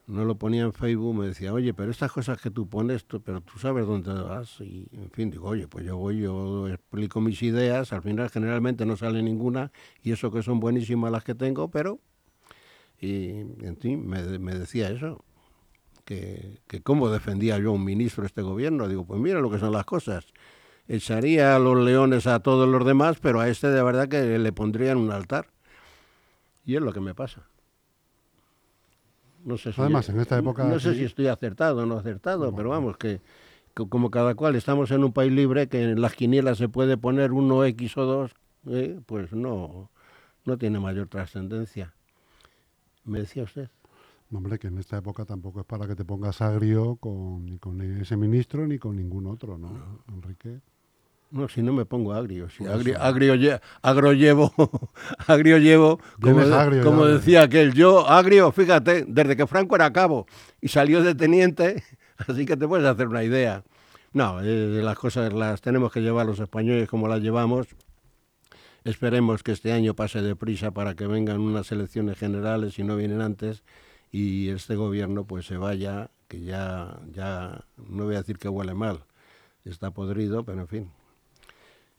no 0.06 0.24
lo 0.24 0.36
ponía 0.36 0.62
en 0.62 0.72
Facebook, 0.72 1.14
me 1.14 1.26
decía, 1.26 1.52
oye, 1.52 1.72
pero 1.74 1.90
estas 1.90 2.12
cosas 2.12 2.40
que 2.40 2.50
tú 2.50 2.68
pones, 2.68 3.04
pero 3.24 3.40
tú 3.40 3.58
sabes 3.58 3.86
dónde 3.86 4.12
vas. 4.12 4.60
Y, 4.60 4.88
en 4.92 5.10
fin, 5.10 5.30
digo, 5.30 5.48
oye, 5.48 5.68
pues 5.68 5.86
yo 5.86 5.96
voy, 5.96 6.20
yo 6.20 6.68
explico 6.68 7.20
mis 7.20 7.42
ideas, 7.42 7.92
al 7.92 8.02
final 8.02 8.28
generalmente 8.30 8.84
no 8.84 8.96
sale 8.96 9.22
ninguna, 9.22 9.70
y 10.02 10.12
eso 10.12 10.30
que 10.30 10.42
son 10.42 10.60
buenísimas 10.60 11.12
las 11.12 11.24
que 11.24 11.34
tengo, 11.34 11.70
pero, 11.70 12.00
y 13.00 13.30
en 13.30 13.76
fin, 13.80 14.06
me, 14.06 14.22
decía 14.22 14.90
eso, 14.90 15.24
que, 16.04 16.60
que 16.66 16.82
cómo 16.82 17.08
defendía 17.08 17.58
yo 17.58 17.70
a 17.70 17.72
un 17.74 17.84
ministro 17.84 18.22
de 18.22 18.26
este 18.26 18.42
gobierno. 18.42 18.88
Digo, 18.88 19.04
pues 19.04 19.20
mira 19.20 19.40
lo 19.40 19.50
que 19.50 19.58
son 19.58 19.72
las 19.72 19.84
cosas. 19.84 20.26
Echaría 20.88 21.56
a 21.56 21.58
los 21.58 21.78
leones 21.78 22.26
a 22.26 22.40
todos 22.40 22.68
los 22.68 22.84
demás, 22.84 23.18
pero 23.20 23.40
a 23.40 23.48
este 23.48 23.68
de 23.68 23.82
verdad 23.82 24.08
que 24.08 24.38
le 24.38 24.52
pondrían 24.52 24.98
un 24.98 25.12
altar. 25.12 25.48
Y 26.64 26.76
es 26.76 26.82
lo 26.82 26.92
que 26.92 27.00
me 27.00 27.14
pasa. 27.14 27.48
No 29.44 29.58
sé 29.58 29.72
si, 29.72 29.80
Además, 29.80 30.08
en 30.08 30.20
esta 30.20 30.38
época... 30.38 30.64
No 30.64 30.78
sé 30.78 30.94
si 30.94 31.04
estoy 31.04 31.26
acertado 31.26 31.82
o 31.82 31.86
no 31.86 31.96
acertado, 31.96 32.54
pero 32.54 32.70
vamos, 32.70 32.96
que, 32.96 33.20
como 33.74 34.10
cada 34.10 34.34
cual 34.34 34.54
estamos 34.54 34.90
en 34.90 35.04
un 35.04 35.12
país 35.12 35.32
libre, 35.32 35.68
que 35.68 35.82
en 35.82 36.00
las 36.00 36.14
quinielas 36.14 36.58
se 36.58 36.68
puede 36.68 36.96
poner 36.96 37.32
uno 37.32 37.64
X 37.64 37.96
o 37.96 38.04
dos, 38.04 38.32
¿eh? 38.68 39.00
pues 39.06 39.32
no, 39.32 39.90
no 40.44 40.58
tiene 40.58 40.78
mayor 40.78 41.08
trascendencia. 41.08 41.94
¿Me 43.04 43.20
decía 43.20 43.42
usted? 43.42 43.68
hombre, 44.32 44.58
que 44.58 44.68
en 44.68 44.78
esta 44.78 44.96
época 44.96 45.24
tampoco 45.24 45.60
es 45.60 45.66
para 45.66 45.86
que 45.86 45.94
te 45.94 46.04
pongas 46.04 46.40
agrio 46.40 46.96
con, 46.96 47.44
ni 47.44 47.58
con 47.58 47.80
ese 47.82 48.16
ministro 48.16 48.66
ni 48.66 48.78
con 48.78 48.96
ningún 48.96 49.26
otro, 49.26 49.58
¿no, 49.58 50.02
Enrique? 50.08 50.60
No, 51.32 51.48
si 51.48 51.62
no 51.62 51.72
me 51.72 51.86
pongo 51.86 52.12
agrio. 52.12 52.50
Si 52.50 52.66
agrio, 52.66 53.00
agrio, 53.00 53.58
agro 53.80 54.12
llevo, 54.12 54.52
agrio 55.26 55.56
llevo, 55.56 55.98
como, 56.20 57.06
decía 57.06 57.44
aquel, 57.44 57.72
yo 57.72 58.06
agrio, 58.06 58.52
fíjate, 58.52 59.06
desde 59.08 59.34
que 59.34 59.46
Franco 59.46 59.74
era 59.74 59.90
cabo 59.94 60.26
y 60.60 60.68
salió 60.68 61.02
de 61.02 61.14
teniente, 61.14 61.82
así 62.28 62.44
que 62.44 62.54
te 62.58 62.68
puedes 62.68 62.86
hacer 62.86 63.08
una 63.08 63.24
idea. 63.24 63.64
No, 64.12 64.42
eh, 64.42 64.82
las 64.82 64.98
cosas 64.98 65.32
las 65.32 65.62
tenemos 65.62 65.90
que 65.90 66.02
llevar 66.02 66.26
los 66.26 66.38
españoles 66.38 66.86
como 66.86 67.08
las 67.08 67.22
llevamos. 67.22 67.66
Esperemos 68.84 69.42
que 69.42 69.52
este 69.52 69.72
año 69.72 69.94
pase 69.94 70.20
deprisa 70.20 70.72
para 70.72 70.94
que 70.94 71.06
vengan 71.06 71.40
unas 71.40 71.72
elecciones 71.72 72.18
generales 72.18 72.74
si 72.74 72.84
no 72.84 72.94
vienen 72.94 73.22
antes 73.22 73.62
y 74.10 74.50
este 74.50 74.76
gobierno 74.76 75.24
pues 75.24 75.46
se 75.46 75.56
vaya, 75.56 76.10
que 76.28 76.42
ya, 76.42 77.00
ya 77.10 77.64
no 77.88 78.04
voy 78.04 78.16
a 78.16 78.18
decir 78.18 78.36
que 78.36 78.50
huele 78.50 78.74
mal, 78.74 79.06
está 79.64 79.92
podrido, 79.92 80.44
pero 80.44 80.60
en 80.60 80.68
fin, 80.68 80.90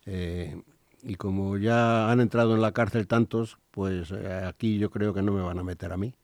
eh, 0.05 0.61
y 1.01 1.15
como 1.15 1.57
ya 1.57 2.09
han 2.11 2.21
entrado 2.21 2.55
en 2.55 2.61
la 2.61 2.71
cárcel 2.71 3.07
tantos, 3.07 3.57
pues 3.71 4.11
eh, 4.11 4.43
aquí 4.47 4.77
yo 4.77 4.89
creo 4.89 5.13
que 5.13 5.21
no 5.21 5.33
me 5.33 5.41
van 5.41 5.59
a 5.59 5.63
meter 5.63 5.91
a 5.91 5.97
mí. 5.97 6.15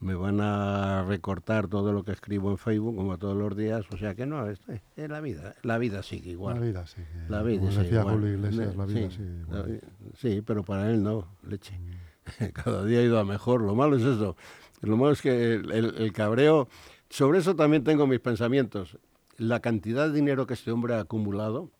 Me 0.00 0.16
van 0.16 0.40
a 0.40 1.04
recortar 1.04 1.68
todo 1.68 1.92
lo 1.92 2.02
que 2.02 2.10
escribo 2.10 2.50
en 2.50 2.58
Facebook, 2.58 2.96
como 2.96 3.18
todos 3.18 3.36
los 3.36 3.56
días. 3.56 3.86
O 3.92 3.96
sea 3.96 4.16
que 4.16 4.26
no, 4.26 4.48
es, 4.48 4.60
es 4.96 5.08
la 5.08 5.20
vida. 5.20 5.54
La 5.62 5.78
vida 5.78 6.02
sigue 6.02 6.32
igual. 6.32 6.56
La 6.56 6.60
vida 6.66 6.86
sigue. 6.88 7.06
La 7.28 7.42
vida 7.42 7.70
sigue 7.70 7.82
decía 7.84 8.00
igual. 8.00 8.26
Iglesias, 8.26 8.74
la 8.74 8.84
vida 8.84 9.10
sí, 9.10 9.16
sigue 9.16 9.80
sí, 10.16 10.42
pero 10.42 10.64
para 10.64 10.90
él 10.90 11.04
no, 11.04 11.28
leche. 11.46 11.78
Mm. 11.78 12.46
Cada 12.52 12.84
día 12.84 12.98
ha 12.98 13.02
ido 13.02 13.20
a 13.20 13.24
mejor. 13.24 13.60
Lo 13.60 13.76
malo 13.76 13.94
es 13.94 14.02
eso. 14.02 14.36
Lo 14.80 14.96
malo 14.96 15.12
es 15.12 15.22
que 15.22 15.54
el, 15.54 15.70
el 15.70 16.12
cabreo... 16.12 16.68
Sobre 17.08 17.38
eso 17.38 17.54
también 17.54 17.84
tengo 17.84 18.06
mis 18.06 18.20
pensamientos. 18.20 18.98
La 19.36 19.60
cantidad 19.60 20.08
de 20.08 20.14
dinero 20.14 20.46
que 20.46 20.54
este 20.54 20.72
hombre 20.72 20.94
ha 20.94 21.00
acumulado 21.00 21.70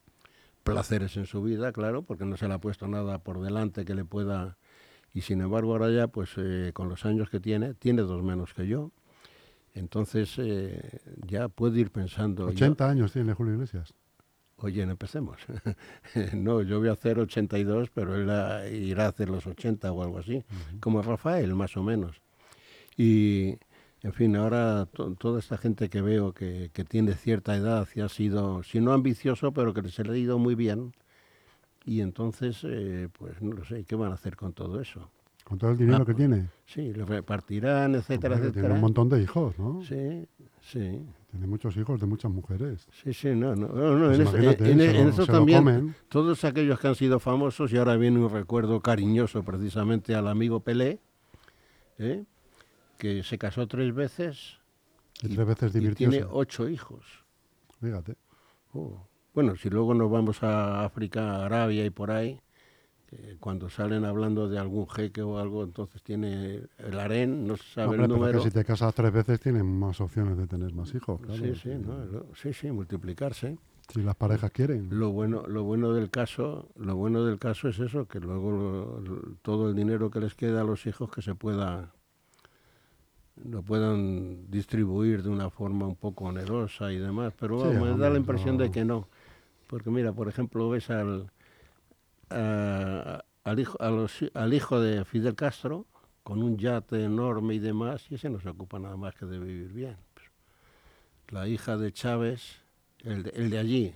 placeres 0.62 1.16
en 1.16 1.26
su 1.26 1.42
vida, 1.42 1.72
claro, 1.72 2.02
porque 2.02 2.24
no 2.24 2.36
se 2.36 2.48
le 2.48 2.54
ha 2.54 2.58
puesto 2.58 2.88
nada 2.88 3.18
por 3.18 3.40
delante 3.40 3.84
que 3.84 3.94
le 3.94 4.04
pueda... 4.04 4.56
Y 5.14 5.20
sin 5.22 5.42
embargo 5.42 5.72
ahora 5.72 5.90
ya, 5.90 6.08
pues 6.08 6.30
eh, 6.38 6.70
con 6.72 6.88
los 6.88 7.04
años 7.04 7.28
que 7.28 7.38
tiene, 7.38 7.74
tiene 7.74 8.02
dos 8.02 8.22
menos 8.22 8.54
que 8.54 8.66
yo. 8.66 8.92
Entonces 9.74 10.34
eh, 10.38 11.00
ya 11.26 11.48
puede 11.48 11.80
ir 11.80 11.90
pensando... 11.90 12.46
80 12.46 12.88
años 12.88 13.12
tiene 13.12 13.34
Julio 13.34 13.54
Iglesias. 13.54 13.92
Oye, 14.56 14.86
no 14.86 14.92
empecemos. 14.92 15.38
no, 16.34 16.62
yo 16.62 16.78
voy 16.78 16.88
a 16.88 16.92
hacer 16.92 17.18
82, 17.18 17.90
pero 17.90 18.14
él 18.14 18.30
irá 18.72 19.06
a 19.06 19.08
hacer 19.08 19.28
los 19.28 19.46
80 19.46 19.90
o 19.90 20.02
algo 20.02 20.18
así, 20.18 20.44
como 20.80 21.02
Rafael, 21.02 21.54
más 21.54 21.76
o 21.76 21.82
menos. 21.82 22.22
Y, 22.96 23.56
en 24.02 24.12
fin, 24.12 24.34
ahora 24.34 24.86
toda 25.18 25.38
esta 25.38 25.56
gente 25.56 25.88
que 25.88 26.02
veo 26.02 26.32
que, 26.32 26.70
tiene 26.88 27.14
cierta 27.14 27.54
edad 27.54 27.86
y 27.94 28.00
ha 28.00 28.08
sido, 28.08 28.62
si 28.64 28.80
no 28.80 28.92
ambicioso, 28.92 29.52
pero 29.52 29.72
que 29.72 29.88
se 29.88 30.02
le 30.02 30.12
ha 30.12 30.16
ido 30.16 30.38
muy 30.38 30.56
bien, 30.56 30.92
y 31.84 32.00
entonces, 32.00 32.60
eh, 32.64 33.08
pues 33.16 33.40
no 33.40 33.52
lo 33.52 33.64
sé, 33.64 33.84
¿qué 33.84 33.94
van 33.94 34.10
a 34.10 34.14
hacer 34.14 34.36
con 34.36 34.52
todo 34.52 34.80
eso? 34.80 35.08
¿Con 35.44 35.58
todo 35.58 35.70
el 35.72 35.76
dinero 35.76 36.02
ah, 36.02 36.06
que 36.06 36.14
tiene? 36.14 36.48
Sí, 36.66 36.92
lo 36.92 37.04
repartirán, 37.04 37.94
etcétera, 37.94 38.36
etcétera. 38.36 38.62
Tiene 38.62 38.74
un 38.74 38.80
montón 38.80 39.08
de 39.08 39.22
hijos, 39.22 39.58
¿no? 39.58 39.82
Sí, 39.82 40.26
sí. 40.60 41.04
Tiene 41.30 41.46
muchos 41.46 41.76
hijos 41.76 42.00
de 42.00 42.06
muchas 42.06 42.30
mujeres. 42.30 42.86
Sí, 43.02 43.12
sí, 43.12 43.28
no, 43.34 43.54
no. 43.56 43.68
no, 43.68 44.12
en, 44.12 44.22
pues 44.24 44.34
eso, 44.34 45.26
también, 45.26 45.94
todos 46.08 46.44
aquellos 46.44 46.78
que 46.78 46.88
han 46.88 46.94
sido 46.94 47.18
famosos, 47.18 47.72
y 47.72 47.76
ahora 47.76 47.96
viene 47.96 48.18
un 48.18 48.30
recuerdo 48.30 48.80
cariñoso 48.80 49.42
precisamente 49.42 50.14
al 50.14 50.28
amigo 50.28 50.60
Pelé, 50.60 51.00
¿eh? 51.98 52.24
Que 53.02 53.24
se 53.24 53.36
casó 53.36 53.66
tres 53.66 53.92
veces. 53.92 54.58
Y, 55.22 55.34
tres 55.34 55.44
veces 55.44 55.74
y 55.74 55.92
tiene 55.92 56.24
ocho 56.30 56.68
hijos. 56.68 57.04
Fíjate. 57.80 58.14
Oh. 58.74 59.08
Bueno, 59.34 59.56
si 59.56 59.68
luego 59.70 59.92
nos 59.92 60.08
vamos 60.08 60.44
a 60.44 60.84
África, 60.84 61.44
Arabia 61.44 61.84
y 61.84 61.90
por 61.90 62.12
ahí, 62.12 62.40
cuando 63.40 63.68
salen 63.68 64.04
hablando 64.04 64.48
de 64.48 64.56
algún 64.56 64.88
jeque 64.88 65.20
o 65.20 65.40
algo, 65.40 65.64
entonces 65.64 66.00
tiene 66.04 66.60
el 66.78 67.00
harén, 67.00 67.44
no 67.44 67.56
se 67.56 67.64
sabe 67.74 67.96
el 67.96 68.08
número. 68.08 68.40
si 68.40 68.52
te 68.52 68.64
casas 68.64 68.94
tres 68.94 69.12
veces 69.12 69.40
tienes 69.40 69.64
más 69.64 70.00
opciones 70.00 70.38
de 70.38 70.46
tener 70.46 70.72
más 70.72 70.94
hijos. 70.94 71.20
Sí, 71.32 71.56
sí, 71.56 71.72
sí, 72.34 72.52
sí, 72.52 72.70
multiplicarse. 72.70 73.58
Si 73.92 74.00
las 74.00 74.14
parejas 74.14 74.52
quieren. 74.52 74.86
Lo 74.92 75.10
bueno, 75.10 75.42
lo 75.48 75.64
bueno 75.64 75.92
del 75.92 76.08
caso, 76.08 76.68
lo 76.76 76.94
bueno 76.94 77.24
del 77.24 77.40
caso 77.40 77.68
es 77.68 77.80
eso, 77.80 78.06
que 78.06 78.20
luego 78.20 79.02
todo 79.42 79.70
el 79.70 79.74
dinero 79.74 80.08
que 80.08 80.20
les 80.20 80.36
queda 80.36 80.60
a 80.60 80.64
los 80.64 80.86
hijos 80.86 81.10
que 81.10 81.20
se 81.20 81.34
pueda 81.34 81.92
lo 83.36 83.62
puedan 83.62 84.50
distribuir 84.50 85.22
de 85.22 85.30
una 85.30 85.50
forma 85.50 85.86
un 85.86 85.96
poco 85.96 86.24
onerosa 86.24 86.92
y 86.92 86.98
demás, 86.98 87.32
pero 87.38 87.72
me 87.72 87.96
da 87.96 88.10
la 88.10 88.18
impresión 88.18 88.58
de 88.58 88.70
que 88.70 88.84
no. 88.84 89.08
Porque 89.66 89.90
mira, 89.90 90.12
por 90.12 90.28
ejemplo, 90.28 90.68
ves 90.68 90.90
al, 90.90 91.30
al, 92.28 93.58
hijo, 93.58 93.78
al 93.80 94.54
hijo 94.54 94.80
de 94.80 95.04
Fidel 95.04 95.34
Castro 95.34 95.86
con 96.22 96.42
un 96.42 96.56
yate 96.58 97.04
enorme 97.04 97.54
y 97.54 97.58
demás, 97.58 98.06
y 98.10 98.14
ese 98.14 98.30
no 98.30 98.38
se 98.40 98.48
ocupa 98.48 98.78
nada 98.78 98.96
más 98.96 99.14
que 99.14 99.26
de 99.26 99.38
vivir 99.38 99.72
bien. 99.72 99.96
La 101.28 101.48
hija 101.48 101.76
de 101.76 101.92
Chávez, 101.92 102.60
el 103.02 103.24
de, 103.24 103.30
el 103.30 103.50
de 103.50 103.58
allí, 103.58 103.94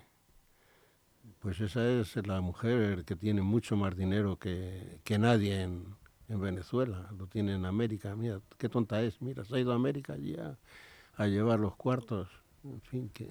pues 1.41 1.61
esa 1.61 1.87
es 1.89 2.17
la 2.27 2.41
mujer 2.41 3.05
que 3.05 3.15
tiene 3.15 3.43
mucho 3.43 3.77
más 3.77 3.97
dinero 3.97 4.39
que, 4.39 5.01
que 5.05 5.19
nadie 5.19 5.63
en, 5.63 5.95
en 6.29 6.41
Venezuela, 6.41 7.09
lo 7.17 7.27
tiene 7.27 7.55
en 7.55 7.65
América. 7.65 8.17
Mira, 8.17 8.41
qué 8.59 8.69
tonta 8.69 9.03
es. 9.03 9.21
Mira, 9.23 9.45
se 9.45 9.57
ha 9.57 9.61
ido 9.61 9.73
a 9.73 9.77
América 9.77 10.15
allí 10.15 10.37
a, 10.37 11.27
llevar 11.27 11.61
los 11.61 11.77
cuartos. 11.77 12.29
En 12.65 12.81
fin, 12.81 13.11
que, 13.11 13.31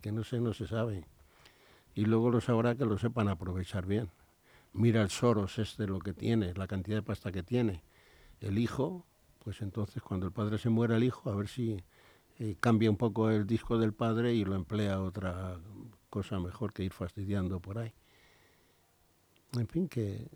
que, 0.00 0.12
no 0.12 0.24
sé, 0.24 0.40
no 0.40 0.52
se 0.54 0.66
sabe. 0.66 1.04
y 1.94 2.04
luego 2.04 2.30
los 2.30 2.48
habrá 2.48 2.76
que 2.76 2.84
lo 2.84 2.96
sepan 2.98 3.28
aprovechar 3.28 3.86
bien. 3.86 4.10
Mira 4.72 5.02
el 5.02 5.10
Soros 5.10 5.58
este 5.58 5.86
lo 5.86 5.98
que 5.98 6.12
tiene, 6.12 6.54
la 6.54 6.68
cantidad 6.68 6.98
de 6.98 7.02
pasta 7.02 7.32
que 7.32 7.42
tiene. 7.42 7.82
El 8.40 8.58
hijo, 8.58 9.04
pues 9.40 9.60
entonces 9.62 10.02
cuando 10.02 10.26
el 10.26 10.32
padre 10.32 10.58
se 10.58 10.68
muera 10.68 10.96
el 10.96 11.04
hijo, 11.04 11.30
a 11.30 11.34
ver 11.34 11.48
si 11.48 11.82
eh, 12.38 12.56
cambia 12.60 12.90
un 12.90 12.96
poco 12.96 13.30
el 13.30 13.46
disco 13.46 13.78
del 13.78 13.92
padre 13.92 14.34
y 14.34 14.44
lo 14.44 14.54
emplea 14.54 15.00
otra 15.00 15.58
cosa 16.10 16.38
mejor 16.38 16.72
que 16.72 16.84
ir 16.84 16.92
fastidiando 16.92 17.58
por 17.60 17.78
ahí. 17.78 17.92
En 19.54 19.66
fin, 19.66 19.88
que... 19.88 20.28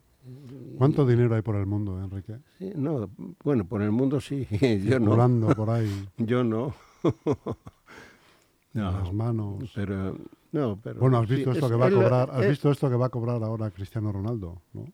¿Cuánto 0.79 1.07
dinero 1.07 1.35
hay 1.35 1.43
por 1.43 1.57
el 1.57 1.67
mundo, 1.67 2.02
Enrique? 2.02 2.37
Sí, 2.59 2.73
no, 2.75 3.09
bueno, 3.45 3.64
por 3.64 3.83
el 3.83 3.91
mundo 3.91 4.21
sí, 4.21 4.47
yo 4.85 4.99
no. 4.99 5.11
Volando 5.11 5.49
por 5.55 5.71
ahí. 5.71 6.09
Yo 6.19 6.45
no. 6.45 6.75
no. 8.73 8.93
Las 8.93 9.12
manos. 9.12 9.71
Pero, 9.75 10.17
no, 10.52 10.79
pero... 10.83 11.00
Bueno, 11.00 11.19
has 11.19 11.29
visto 11.29 11.52
esto 11.52 11.69
que 11.69 11.76
va 11.76 11.87
a 11.87 11.91
cobrar, 11.91 12.31
has 12.31 12.49
visto 12.49 12.71
esto 12.71 12.88
que 12.88 12.97
va 12.97 13.07
a 13.07 13.11
cobrar 13.11 13.43
ahora 13.43 13.71
Cristiano 13.71 14.12
Ronaldo, 14.12 14.62
¿no? 14.73 14.87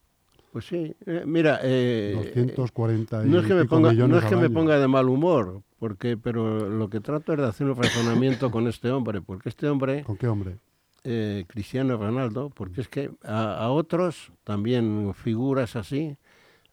Pues 0.53 0.67
sí, 0.67 0.95
eh, 1.05 1.25
mira, 1.27 1.61
eh, 1.63 2.15
240 2.57 3.27
y 3.27 3.29
no 3.29 3.41
es 3.41 3.47
que 3.47 3.55
me 3.55 3.67
ponga, 3.67 3.93
no 3.93 4.19
es 4.19 4.25
que 4.25 4.35
me 4.35 4.47
año. 4.47 4.55
ponga 4.55 4.79
de 4.79 4.89
mal 4.89 5.09
humor, 5.09 5.61
porque, 5.79 6.17
pero 6.17 6.69
lo 6.71 6.89
que 6.89 7.01
trato 7.01 7.35
es 7.35 7.39
de 7.39 7.45
hacer 7.45 7.67
un 7.67 7.77
razonamiento 7.77 8.51
con 8.51 8.67
este 8.67 8.91
hombre, 8.91 9.21
porque 9.21 9.51
este 9.51 9.69
hombre, 9.69 10.05
¿Con 10.05 10.17
qué 10.17 10.27
hombre? 10.27 10.57
Eh, 11.05 11.45
Cristiano 11.49 11.97
Ronaldo, 11.97 12.51
porque 12.51 12.81
es 12.81 12.89
que 12.89 13.11
a, 13.25 13.69
otros 13.71 14.33
también 14.45 15.13
figuras 15.15 15.77
así, 15.77 16.17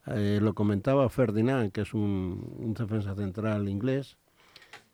eh, 0.07 0.39
lo 0.41 0.53
comentaba 0.53 1.09
Ferdinand, 1.09 1.71
que 1.71 1.81
es 1.81 1.93
un, 1.93 2.55
un 2.59 2.73
defensa 2.73 3.15
central 3.15 3.69
inglés, 3.69 4.17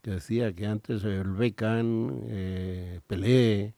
que 0.01 0.11
decía 0.11 0.53
que 0.53 0.67
antes 0.67 1.03
el 1.03 1.31
Beckham, 1.31 2.21
eh, 2.27 3.01
Pelé, 3.07 3.75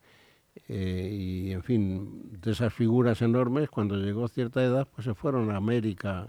y 0.68 1.50
en 1.52 1.62
fin, 1.62 2.40
de 2.40 2.52
esas 2.52 2.72
figuras 2.72 3.22
enormes, 3.22 3.68
cuando 3.68 3.96
llegó 3.96 4.28
cierta 4.28 4.62
edad, 4.62 4.88
pues 4.94 5.04
se 5.04 5.14
fueron 5.14 5.50
a 5.50 5.56
América 5.56 6.28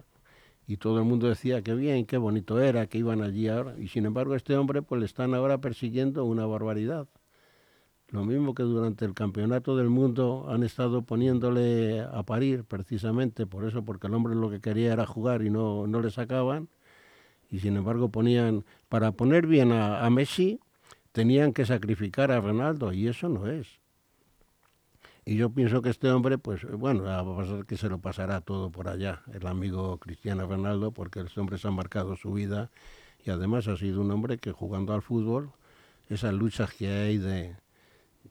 y 0.68 0.78
todo 0.78 1.00
el 1.00 1.06
mundo 1.06 1.28
decía 1.30 1.62
que 1.62 1.76
bien, 1.76 2.06
qué 2.06 2.18
bonito 2.18 2.60
era, 2.60 2.88
que 2.88 2.98
iban 2.98 3.22
allí. 3.22 3.48
Y 3.80 3.88
sin 3.88 4.06
embargo, 4.06 4.36
este 4.36 4.58
hombre, 4.58 4.82
pues 4.82 5.00
le 5.00 5.06
están 5.06 5.34
ahora 5.36 5.60
persiguiendo 5.60 6.26
una 6.26 6.46
barbaridad. 6.46 7.08
Lo 8.10 8.24
mismo 8.24 8.54
que 8.54 8.64
durante 8.64 9.04
el 9.04 9.14
campeonato 9.14 9.76
del 9.76 9.90
mundo 9.90 10.46
han 10.50 10.64
estado 10.64 11.02
poniéndole 11.02 12.02
a 12.02 12.24
parir, 12.24 12.64
precisamente 12.64 13.48
por 13.48 13.66
eso, 13.66 13.84
porque 13.84 14.08
el 14.08 14.14
hombre 14.14 14.36
lo 14.36 14.50
que 14.50 14.62
quería 14.62 14.94
era 14.94 15.06
jugar 15.06 15.42
y 15.42 15.50
no, 15.50 15.88
no 15.88 16.02
le 16.02 16.12
sacaban. 16.12 16.70
Y 17.50 17.60
sin 17.60 17.78
embargo 17.78 18.10
ponían, 18.10 18.64
para 18.90 19.12
poner 19.12 19.48
bien 19.48 19.72
a, 19.72 20.06
a 20.06 20.10
Messi, 20.10 20.60
tenían 21.12 21.54
que 21.54 21.66
sacrificar 21.66 22.32
a 22.32 22.42
Ronaldo, 22.42 22.94
y 22.94 23.08
eso 23.08 23.30
no 23.30 23.48
es. 23.48 23.80
Y 25.28 25.38
yo 25.38 25.50
pienso 25.50 25.82
que 25.82 25.90
este 25.90 26.12
hombre, 26.12 26.38
pues 26.38 26.64
bueno, 26.70 27.04
va 27.04 27.20
a 27.20 27.26
pasar 27.26 27.66
que 27.66 27.78
se 27.78 27.90
lo 27.90 27.98
pasará 27.98 28.42
todo 28.42 28.70
por 28.70 28.88
allá, 28.88 29.24
el 29.34 29.48
amigo 29.48 29.98
Cristiano 29.98 30.46
Ronaldo, 30.46 30.92
porque 30.92 31.22
este 31.22 31.40
hombre 31.40 31.58
se 31.58 31.68
ha 31.68 31.72
marcado 31.72 32.16
su 32.16 32.32
vida 32.34 32.70
y 33.26 33.32
además 33.32 33.68
ha 33.68 33.76
sido 33.76 34.02
un 34.02 34.12
hombre 34.12 34.38
que 34.38 34.52
jugando 34.52 34.94
al 34.94 35.02
fútbol, 35.02 35.52
esas 36.10 36.32
luchas 36.32 36.72
que 36.74 36.90
hay 36.90 37.18
de 37.18 37.56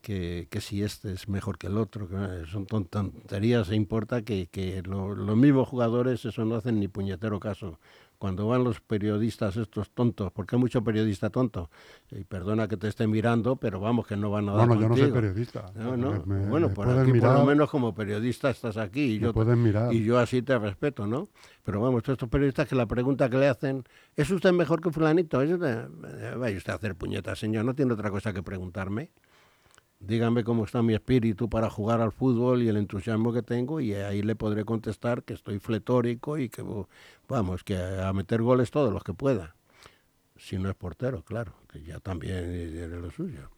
que, 0.02 0.48
que 0.50 0.60
si 0.60 0.82
este 0.82 1.12
es 1.12 1.28
mejor 1.28 1.58
que 1.58 1.66
el 1.68 1.76
otro, 1.78 2.08
que 2.08 2.14
eh, 2.16 2.42
son 2.50 2.66
ton- 2.66 2.86
tonterías, 2.86 3.70
e 3.70 3.76
importa 3.76 4.22
que, 4.22 4.46
que 4.48 4.82
lo- 4.82 5.14
los 5.14 5.36
mismos 5.36 5.68
jugadores 5.68 6.24
eso 6.24 6.44
no 6.44 6.56
hacen 6.56 6.80
ni 6.80 6.88
puñetero 6.88 7.38
caso. 7.40 7.78
Cuando 8.16 8.46
van 8.46 8.64
los 8.64 8.80
periodistas 8.80 9.56
estos 9.56 9.90
tontos, 9.90 10.32
porque 10.32 10.54
hay 10.56 10.60
mucho 10.60 10.82
periodista 10.82 11.28
tonto, 11.30 11.68
y 12.10 12.24
perdona 12.24 12.68
que 12.68 12.76
te 12.78 12.88
esté 12.88 13.06
mirando, 13.06 13.56
pero 13.56 13.80
vamos, 13.80 14.06
que 14.06 14.16
no 14.16 14.30
van 14.30 14.48
a 14.48 14.52
dar 14.52 14.66
Bueno, 14.68 14.80
yo 14.82 14.88
no 14.88 14.94
soy 14.94 15.10
contigo. 15.10 15.14
periodista. 15.20 15.72
No, 15.74 15.96
no. 15.96 16.24
Me- 16.24 16.40
me- 16.40 16.46
bueno, 16.48 16.68
me 16.68 16.74
por 16.74 16.88
aquí 16.88 16.96
por 17.06 17.12
mirar, 17.12 17.38
lo 17.38 17.44
menos 17.44 17.68
como 17.68 17.94
periodista 17.94 18.48
estás 18.50 18.76
aquí 18.78 19.00
y 19.02 19.18
yo, 19.18 19.34
pueden 19.34 19.62
mirar. 19.62 19.92
y 19.92 20.04
yo 20.04 20.18
así 20.18 20.40
te 20.42 20.56
respeto, 20.58 21.06
¿no? 21.06 21.28
Pero 21.64 21.80
vamos, 21.82 22.02
todos 22.02 22.14
estos 22.14 22.28
periodistas 22.30 22.66
que 22.68 22.76
la 22.76 22.86
pregunta 22.86 23.28
que 23.28 23.36
le 23.36 23.48
hacen, 23.48 23.84
¿es 24.16 24.30
usted 24.30 24.52
mejor 24.52 24.80
que 24.80 24.90
fulanito? 24.90 25.42
¿Es 25.42 25.50
usted? 25.50 25.86
Eh, 26.20 26.34
Vaya 26.38 26.56
usted 26.56 26.72
a 26.72 26.76
hacer 26.76 26.94
puñetas, 26.94 27.38
señor, 27.38 27.64
no 27.64 27.74
tiene 27.74 27.92
otra 27.92 28.10
cosa 28.10 28.32
que 28.32 28.42
preguntarme. 28.42 29.10
Dígame 30.06 30.44
cómo 30.44 30.64
está 30.64 30.82
mi 30.82 30.92
espíritu 30.92 31.48
para 31.48 31.70
jugar 31.70 32.02
al 32.02 32.12
fútbol 32.12 32.62
y 32.62 32.68
el 32.68 32.76
entusiasmo 32.76 33.32
que 33.32 33.42
tengo 33.42 33.80
y 33.80 33.94
ahí 33.94 34.22
le 34.22 34.36
podré 34.36 34.64
contestar 34.64 35.22
que 35.22 35.32
estoy 35.32 35.58
fletórico 35.58 36.36
y 36.36 36.50
que, 36.50 36.62
vamos, 37.26 37.64
que 37.64 37.76
a 37.76 38.12
meter 38.12 38.42
goles 38.42 38.70
todos 38.70 38.92
los 38.92 39.02
que 39.02 39.14
pueda. 39.14 39.56
Si 40.36 40.58
no 40.58 40.68
es 40.68 40.74
portero, 40.74 41.22
claro, 41.22 41.54
que 41.72 41.82
ya 41.82 42.00
también 42.00 42.70
tiene 42.72 43.00
lo 43.00 43.10
suyo. 43.10 43.50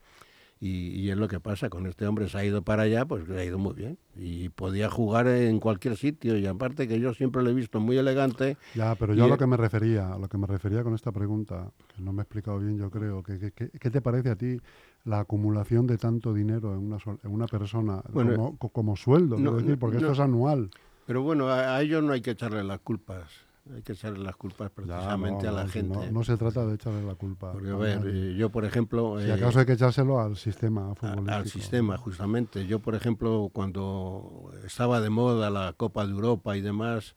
Y, 0.58 0.88
y 1.00 1.10
es 1.10 1.18
lo 1.18 1.28
que 1.28 1.38
pasa, 1.38 1.68
con 1.68 1.86
este 1.86 2.06
hombre 2.06 2.28
se 2.30 2.38
ha 2.38 2.44
ido 2.44 2.62
para 2.62 2.84
allá, 2.84 3.04
pues 3.04 3.28
le 3.28 3.38
ha 3.38 3.44
ido 3.44 3.58
muy 3.58 3.74
bien. 3.74 3.98
Y 4.16 4.48
podía 4.48 4.88
jugar 4.88 5.26
en 5.28 5.60
cualquier 5.60 5.96
sitio. 5.98 6.36
Y 6.38 6.46
aparte 6.46 6.88
que 6.88 6.98
yo 6.98 7.12
siempre 7.12 7.42
lo 7.42 7.50
he 7.50 7.54
visto 7.54 7.78
muy 7.78 7.98
elegante. 7.98 8.56
Ya, 8.74 8.94
pero 8.94 9.12
yo 9.14 9.24
a 9.24 9.26
lo 9.28 9.34
el- 9.34 9.38
que 9.38 9.46
me 9.46 9.58
refería, 9.58 10.14
a 10.14 10.18
lo 10.18 10.28
que 10.28 10.38
me 10.38 10.46
refería 10.46 10.82
con 10.82 10.94
esta 10.94 11.12
pregunta, 11.12 11.70
que 11.94 12.02
no 12.02 12.12
me 12.12 12.22
he 12.22 12.24
explicado 12.24 12.58
bien, 12.58 12.78
yo 12.78 12.90
creo, 12.90 13.22
que, 13.22 13.52
¿qué 13.52 13.90
te 13.90 14.00
parece 14.00 14.30
a 14.30 14.36
ti 14.36 14.58
la 15.04 15.20
acumulación 15.20 15.86
de 15.86 15.98
tanto 15.98 16.32
dinero 16.32 16.72
en 16.72 16.78
una, 16.80 16.98
sol- 16.98 17.20
en 17.22 17.30
una 17.32 17.46
persona 17.46 18.02
Bueno, 18.12 18.34
como, 18.36 18.56
co- 18.58 18.68
como 18.70 18.96
sueldo? 18.96 19.38
no, 19.38 19.52
decir, 19.52 19.78
porque 19.78 19.96
no. 19.96 20.00
esto 20.00 20.12
es 20.12 20.20
anual. 20.20 20.70
Pero 21.06 21.22
bueno, 21.22 21.48
a, 21.48 21.76
a 21.76 21.82
ellos 21.82 22.02
no 22.02 22.12
hay 22.12 22.22
que 22.22 22.30
echarle 22.30 22.64
las 22.64 22.80
culpas. 22.80 23.30
Hay 23.74 23.82
que 23.82 23.92
echarle 23.92 24.22
las 24.22 24.36
culpas 24.36 24.70
Ya, 24.70 24.74
precisamente 24.74 25.44
no, 25.44 25.48
a 25.48 25.52
la 25.52 25.68
gente. 25.68 25.96
No, 25.96 26.10
no 26.10 26.24
se 26.24 26.36
trata 26.36 26.64
de 26.66 26.74
echarle 26.74 27.02
la 27.02 27.14
culpa. 27.14 27.52
Porque, 27.52 27.70
a 27.70 27.76
ver, 27.76 28.04
nadie. 28.04 28.36
yo 28.36 28.50
por 28.50 28.64
ejemplo... 28.64 29.20
si 29.20 29.28
eh, 29.28 29.32
acaso 29.32 29.58
hay 29.58 29.66
que 29.66 29.72
echárselo 29.72 30.20
al 30.20 30.36
sistema 30.36 30.94
futbolístico. 30.94 31.32
al 31.32 31.48
sistema, 31.48 31.98
justamente. 31.98 32.66
Yo, 32.66 32.78
por 32.78 32.94
ejemplo, 32.94 33.50
cuando 33.52 34.52
estaba 34.64 35.00
de 35.00 35.10
moda 35.10 35.50
la 35.50 35.72
Copa 35.72 36.06
de 36.06 36.12
Europa 36.12 36.56
y 36.56 36.60
demás, 36.60 37.16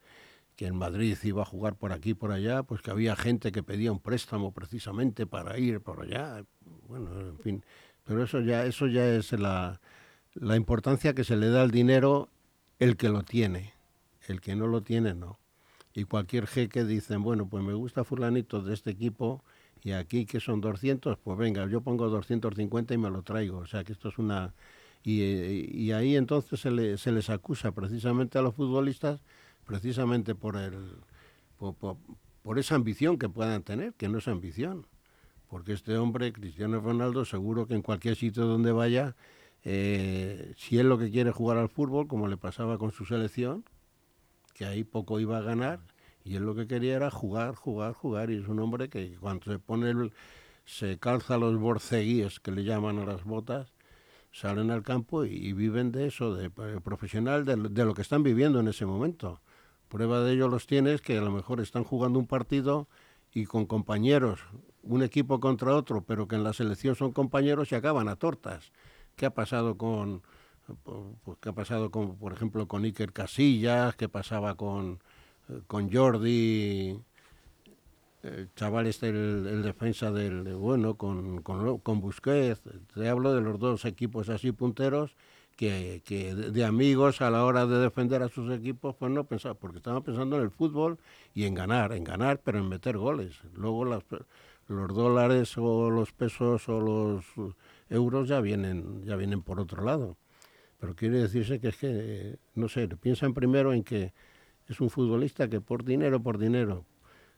que 0.55 0.65
en 0.67 0.75
Madrid 0.75 1.17
iba 1.23 1.43
a 1.43 1.45
jugar 1.45 1.75
por 1.75 1.93
aquí 1.93 2.13
por 2.15 2.31
allá, 2.31 2.63
pues 2.63 2.81
que 2.81 2.91
había 2.91 3.15
gente 3.15 3.51
que 3.51 3.63
pedía 3.63 3.91
un 3.91 3.99
préstamo 3.99 4.51
precisamente 4.51 5.27
para 5.27 5.57
ir 5.59 5.81
por 5.81 6.01
allá. 6.01 6.43
Bueno, 6.87 7.19
en 7.19 7.37
fin. 7.37 7.65
Pero 8.03 8.23
eso 8.23 8.41
ya, 8.41 8.65
eso 8.65 8.87
ya 8.87 9.07
es 9.07 9.31
la, 9.33 9.79
la 10.33 10.55
importancia 10.55 11.13
que 11.13 11.23
se 11.23 11.37
le 11.37 11.49
da 11.49 11.61
al 11.61 11.69
dinero 11.71 12.29
el 12.79 12.97
que 12.97 13.09
lo 13.09 13.23
tiene. 13.23 13.73
El 14.27 14.41
que 14.41 14.55
no 14.55 14.67
lo 14.67 14.81
tiene, 14.81 15.13
no. 15.13 15.39
Y 15.93 16.03
cualquier 16.05 16.47
jeque 16.47 16.83
dicen, 16.85 17.23
bueno, 17.23 17.47
pues 17.49 17.63
me 17.63 17.73
gusta 17.73 18.03
fulanito 18.03 18.61
de 18.61 18.73
este 18.73 18.91
equipo 18.91 19.43
y 19.83 19.91
aquí 19.91 20.25
que 20.25 20.39
son 20.39 20.61
200, 20.61 21.17
pues 21.17 21.37
venga, 21.37 21.65
yo 21.67 21.81
pongo 21.81 22.09
250 22.09 22.93
y 22.93 22.97
me 22.97 23.09
lo 23.09 23.23
traigo. 23.23 23.59
O 23.59 23.65
sea 23.65 23.83
que 23.83 23.93
esto 23.93 24.09
es 24.09 24.17
una... 24.17 24.53
Y, 25.03 25.21
y 25.23 25.91
ahí 25.93 26.15
entonces 26.17 26.59
se, 26.59 26.71
le- 26.71 26.97
se 26.97 27.11
les 27.11 27.29
acusa 27.29 27.71
precisamente 27.71 28.37
a 28.37 28.41
los 28.41 28.53
futbolistas, 28.55 29.21
precisamente 29.65 30.35
por, 30.35 30.57
el, 30.57 30.73
por, 31.57 31.75
por- 32.43 32.59
esa 32.59 32.75
ambición 32.75 33.17
que 33.17 33.29
puedan 33.29 33.63
tener, 33.63 33.93
que 33.93 34.09
no 34.09 34.17
es 34.19 34.27
ambición. 34.27 34.85
Porque 35.49 35.73
este 35.73 35.97
hombre, 35.97 36.33
Cristiano 36.33 36.79
Ronaldo, 36.81 37.25
seguro 37.25 37.67
que 37.67 37.75
en 37.75 37.81
cualquier 37.81 38.15
sitio 38.15 38.45
donde 38.45 38.71
vaya, 38.71 39.15
eh, 39.63 40.53
si 40.57 40.79
él 40.79 40.89
lo 40.89 40.97
que 40.99 41.11
quiere 41.11 41.31
es 41.31 41.35
jugar 41.35 41.57
al 41.57 41.69
fútbol, 41.69 42.07
como 42.07 42.27
le 42.27 42.37
pasaba 42.37 42.77
con 42.77 42.91
su 42.91 43.05
selección, 43.05 43.65
que 44.59 44.65
ahí 44.65 44.83
poco 44.83 45.21
iba 45.21 45.37
a 45.37 45.41
ganar, 45.41 45.79
y 46.25 46.35
él 46.35 46.43
lo 46.43 46.53
que 46.53 46.67
quería 46.67 46.97
era 46.97 47.09
jugar, 47.09 47.55
jugar, 47.55 47.93
jugar, 47.93 48.29
y 48.29 48.35
es 48.39 48.49
un 48.49 48.59
hombre 48.59 48.89
que 48.89 49.15
cuando 49.17 49.45
se 49.45 49.57
pone 49.57 49.89
el- 49.89 50.11
se 50.65 50.99
calza 50.99 51.37
los 51.37 51.57
borceguíes, 51.57 52.41
que 52.41 52.51
le 52.51 52.65
llaman 52.65 52.99
a 52.99 53.05
las 53.05 53.23
botas, 53.23 53.71
salen 54.33 54.69
al 54.69 54.83
campo 54.83 55.23
y, 55.23 55.53
viven 55.53 55.93
de 55.93 56.07
eso, 56.07 56.35
de, 56.35 56.47
eh, 56.47 56.81
profesional, 56.83 57.45
de, 57.45 57.55
lo- 57.55 57.69
de 57.69 57.85
lo 57.85 57.93
que 57.93 58.01
están 58.01 58.21
viviendo 58.21 58.59
en 58.59 58.67
ese 58.67 58.85
momento. 58.85 59.39
Prueba 59.87 60.19
de 60.19 60.33
ello 60.33 60.49
los 60.49 60.67
tienes 60.67 60.99
que 60.99 61.17
a 61.17 61.21
lo 61.21 61.31
mejor 61.31 61.61
están 61.61 61.85
jugando 61.85 62.19
un 62.19 62.27
partido 62.27 62.89
y 63.33 63.45
con 63.45 63.65
compañeros, 63.65 64.41
un 64.83 65.03
equipo 65.03 65.39
contra 65.39 65.73
otro, 65.73 66.01
pero 66.01 66.27
que 66.27 66.35
en 66.35 66.43
la 66.43 66.51
selección 66.51 66.95
son 66.95 67.13
compañeros 67.13 67.71
y 67.71 67.75
acaban 67.75 68.09
a 68.09 68.17
tortas. 68.17 68.73
¿Qué 69.15 69.25
ha 69.25 69.33
pasado 69.33 69.77
con, 69.77 70.21
pues, 70.83 71.37
qué 71.41 71.49
ha 71.49 71.53
pasado 71.53 71.91
con, 71.91 72.17
por 72.17 72.33
ejemplo, 72.33 72.67
con 72.67 72.83
Iker 72.83 73.13
Casillas? 73.13 73.95
¿Qué 73.95 74.09
pasaba 74.09 74.55
con, 74.55 74.99
eh, 75.49 75.61
con 75.67 75.91
Jordi? 75.91 76.99
El 78.21 78.53
chaval 78.55 78.87
este, 78.87 79.09
el, 79.09 79.63
defensa 79.63 80.11
del, 80.11 80.43
de- 80.43 80.53
bueno, 80.53 80.95
con, 80.95 81.41
con, 81.41 81.77
con 81.79 82.01
Busquets. 82.01 82.61
Te 82.93 83.07
hablo 83.07 83.33
de 83.33 83.41
los 83.41 83.59
dos 83.59 83.85
equipos 83.85 84.27
así 84.29 84.51
punteros 84.51 85.15
que, 85.55 86.01
que 86.05 86.35
de, 86.35 86.65
amigos 86.65 87.21
a 87.21 87.29
la 87.29 87.45
hora 87.45 87.65
de 87.65 87.77
defender 87.79 88.21
a 88.23 88.29
sus 88.29 88.51
equipos, 88.51 88.95
pues 88.95 89.11
no 89.11 89.23
pensaban, 89.25 89.57
porque 89.59 89.77
estaban 89.77 90.03
pensando 90.03 90.35
en 90.37 90.43
el 90.43 90.51
fútbol 90.51 90.97
y 91.33 91.45
en 91.45 91.53
ganar, 91.55 91.93
en 91.93 92.03
ganar, 92.03 92.41
pero 92.43 92.59
en 92.59 92.67
meter 92.69 92.97
goles. 92.97 93.39
Luego 93.55 93.85
las, 93.85 94.03
los 94.67 94.93
dólares 94.93 95.57
o 95.57 95.89
los 95.89 96.11
pesos 96.11 96.67
o 96.69 96.79
los 96.81 97.25
euros 97.89 98.27
ya 98.27 98.41
vienen, 98.41 99.03
ya 99.05 99.15
vienen 99.15 99.41
por 99.41 99.59
otro 99.61 99.83
lado. 99.83 100.17
Pero 100.79 100.95
quiere 100.95 101.19
decirse 101.19 101.59
que 101.59 101.69
es 101.69 101.77
que, 101.77 102.37
no 102.55 102.69
sé, 102.69 102.87
piensan 102.87 103.33
primero 103.33 103.73
en 103.73 103.83
que 103.83 104.13
es 104.67 104.79
un 104.79 104.89
futbolista 104.89 105.49
que 105.49 105.59
por 105.59 105.83
dinero, 105.83 106.21
por 106.21 106.37
dinero. 106.37 106.85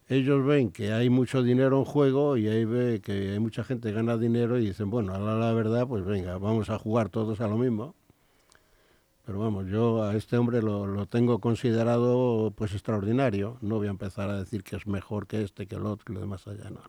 Ellos 0.07 0.45
ven 0.45 0.71
que 0.71 0.91
hay 0.91 1.09
mucho 1.09 1.41
dinero 1.41 1.77
en 1.79 1.85
juego 1.85 2.37
y 2.37 2.47
ahí 2.47 2.65
ve 2.65 3.01
que 3.01 3.31
hay 3.31 3.39
mucha 3.39 3.63
gente 3.63 3.89
que 3.89 3.95
gana 3.95 4.17
dinero 4.17 4.59
y 4.59 4.67
dicen, 4.67 4.89
bueno, 4.89 5.13
a 5.15 5.19
la, 5.19 5.53
verdad, 5.53 5.87
pues 5.87 6.03
venga, 6.03 6.37
vamos 6.37 6.69
a 6.69 6.77
jugar 6.77 7.09
todos 7.09 7.39
a 7.39 7.47
lo 7.47 7.57
mismo. 7.57 7.95
Pero 9.25 9.39
vamos, 9.39 9.67
yo 9.67 10.03
a 10.03 10.15
este 10.15 10.37
hombre 10.37 10.61
lo, 10.61 10.85
lo, 10.85 11.05
tengo 11.05 11.39
considerado 11.39 12.51
pues 12.55 12.73
extraordinario. 12.73 13.57
No 13.61 13.77
voy 13.77 13.87
a 13.87 13.91
empezar 13.91 14.29
a 14.29 14.37
decir 14.37 14.63
que 14.63 14.75
es 14.75 14.85
mejor 14.85 15.27
que 15.27 15.43
este, 15.43 15.67
que 15.67 15.75
el 15.75 15.85
otro, 15.85 16.05
que 16.05 16.13
lo 16.13 16.19
demás 16.19 16.47
allá. 16.47 16.69
No. 16.69 16.81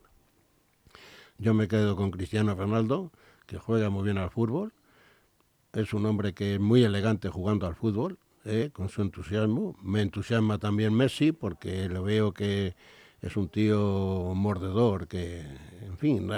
Yo 1.37 1.53
me 1.53 1.67
quedo 1.67 1.95
con 1.95 2.11
Cristiano 2.11 2.55
Ronaldo, 2.55 3.11
que 3.45 3.57
juega 3.57 3.89
muy 3.89 4.03
bien 4.03 4.17
al 4.17 4.29
fútbol. 4.29 4.73
Es 5.73 5.91
un 5.91 6.05
hombre 6.05 6.33
que 6.33 6.55
es 6.55 6.59
muy 6.59 6.83
elegante 6.83 7.29
jugando 7.29 7.65
al 7.65 7.73
fútbol, 7.73 8.19
¿eh? 8.45 8.69
con 8.71 8.89
su 8.89 9.01
entusiasmo. 9.01 9.75
Me 9.81 10.01
entusiasma 10.01 10.59
también 10.59 10.93
Messi, 10.93 11.31
porque 11.31 11.89
lo 11.89 12.03
veo 12.03 12.31
que 12.31 12.75
es 13.21 13.37
un 13.37 13.49
tío 13.49 14.33
mordedor, 14.35 15.07
que, 15.07 15.39
en 15.81 15.97
fin, 15.97 16.29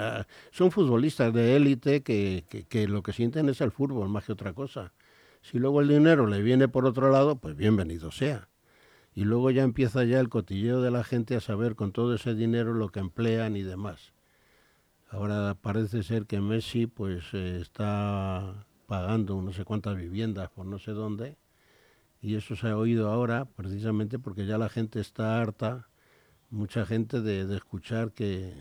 son 0.52 0.70
futbolistas 0.70 1.34
de 1.34 1.54
élite 1.54 2.02
que, 2.02 2.44
que, 2.66 2.88
lo 2.88 3.02
que 3.02 3.12
sienten 3.12 3.50
es 3.50 3.60
el 3.60 3.72
fútbol 3.72 4.08
más 4.08 4.24
que 4.24 4.32
otra 4.32 4.54
cosa. 4.54 4.94
Si 5.42 5.58
luego 5.58 5.82
el 5.82 5.88
dinero 5.88 6.26
le 6.26 6.40
viene 6.40 6.66
por 6.66 6.86
otro 6.86 7.10
lado, 7.10 7.36
pues 7.36 7.56
bienvenido 7.56 8.10
sea. 8.10 8.48
Y 9.14 9.24
luego 9.24 9.50
ya 9.50 9.64
empieza 9.64 10.04
ya 10.04 10.18
el 10.18 10.30
cotilleo 10.30 10.80
de 10.80 10.90
la 10.90 11.04
gente 11.04 11.36
a 11.36 11.40
saber 11.40 11.74
con 11.74 11.92
todo 11.92 12.14
ese 12.14 12.34
dinero 12.34 12.72
lo 12.72 12.88
que 12.88 13.00
emplean 13.00 13.54
y 13.56 13.62
demás. 13.62 14.12
Ahora 15.10 15.56
parece 15.60 16.02
ser 16.02 16.24
que 16.24 16.40
Messi 16.40 16.86
pues 16.86 17.24
eh, 17.34 17.58
está 17.60 18.66
pagando 18.86 19.40
no 19.42 19.52
sé 19.52 19.64
cuántas 19.64 19.96
viviendas 19.96 20.50
por 20.50 20.66
no 20.66 20.78
sé 20.78 20.92
dónde 20.92 21.36
y 22.22 22.34
eso 22.34 22.56
se 22.56 22.68
ha 22.68 22.76
oído 22.76 23.10
ahora 23.10 23.44
precisamente 23.44 24.18
porque 24.18 24.46
ya 24.46 24.58
la 24.58 24.68
gente 24.68 25.00
está 25.00 25.40
harta, 25.40 25.88
mucha 26.50 26.86
gente 26.86 27.20
de, 27.20 27.46
de 27.46 27.56
escuchar 27.56 28.12
que 28.12 28.54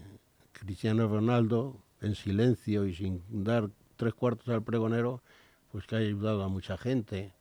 Cristiano 0.52 1.08
Ronaldo 1.08 1.82
en 2.02 2.16
silencio 2.16 2.86
y 2.86 2.94
sin 2.94 3.24
dar 3.44 3.70
tres 3.96 4.14
cuartos 4.14 4.50
al 4.50 4.64
pregonero 4.64 5.22
pues 5.72 5.88
que 5.88 5.96
ha 5.96 6.00
ayudado 6.00 6.44
a 6.44 6.48
mucha 6.48 6.78
gente. 6.78 7.34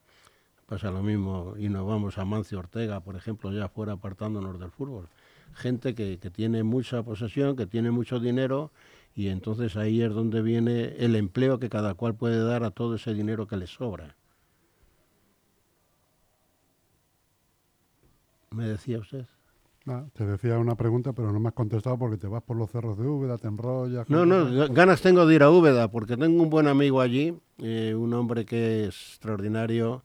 Pasa 0.67 0.91
lo 0.91 1.03
mismo 1.03 1.55
y 1.59 1.69
nos 1.69 1.87
vamos 1.87 2.17
a 2.17 2.25
Mancio 2.25 2.59
Ortega, 2.59 3.01
por 3.01 3.17
ejemplo, 3.17 3.53
ya 3.53 3.69
fuera 3.69 3.93
apartándonos 3.93 4.59
del 4.59 4.71
fútbol. 4.71 5.09
Gente 5.53 5.95
que, 5.95 6.19
que 6.19 6.31
tiene 6.31 6.63
mucha 6.63 7.03
posesión, 7.03 7.55
que 7.55 7.67
tiene 7.67 7.91
mucho 7.91 8.19
dinero 8.19 8.73
y 9.15 9.29
entonces 9.29 9.77
ahí 9.77 10.03
es 10.03 10.13
donde 10.13 10.43
viene 10.43 10.97
el 10.99 11.15
empleo 11.15 11.59
que 11.59 11.69
cada 11.69 11.95
cual 11.95 12.15
puede 12.15 12.43
dar 12.43 12.65
a 12.65 12.71
todo 12.71 12.97
ese 12.97 13.15
dinero 13.15 13.47
que 13.47 13.57
le 13.57 13.67
sobra. 13.67 14.17
¿Me 18.51 18.67
decía 18.67 18.99
usted? 18.99 19.27
Ah, 19.87 20.05
te 20.15 20.25
decía 20.25 20.59
una 20.59 20.77
pregunta, 20.77 21.13
pero 21.13 21.31
no 21.31 21.39
me 21.39 21.49
has 21.49 21.55
contestado 21.55 21.99
porque 21.99 22.17
te 22.17 22.27
vas 22.27 22.43
por 22.43 22.57
los 22.57 22.71
cerros 22.71 22.97
de 22.99 23.07
Úbeda, 23.07 23.37
te 23.37 23.49
enrollas. 23.49 24.09
No, 24.09 24.25
no, 24.25 24.69
ganas 24.73 25.03
tengo 25.03 25.27
de 25.27 25.35
ir 25.35 25.43
a 25.43 25.51
Úbeda 25.51 25.91
porque 25.91 26.17
tengo 26.17 26.43
un 26.43 26.51
buen 26.51 26.67
amigo 26.67 27.01
allí, 27.01 27.39
eh, 27.59 27.95
un 27.95 28.15
hombre 28.15 28.47
que 28.47 28.87
es 28.87 29.11
extraordinario, 29.11 30.03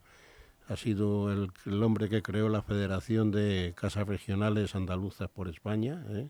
ha 0.67 0.75
sido 0.75 1.31
el, 1.31 1.51
el, 1.65 1.81
hombre 1.81 2.09
que 2.09 2.21
creó 2.21 2.49
la 2.49 2.61
Federación 2.61 3.31
de 3.31 3.73
Casas 3.75 4.07
Regionales 4.07 4.75
Andaluzas 4.75 5.29
por 5.29 5.47
España. 5.47 6.03
¿eh? 6.09 6.29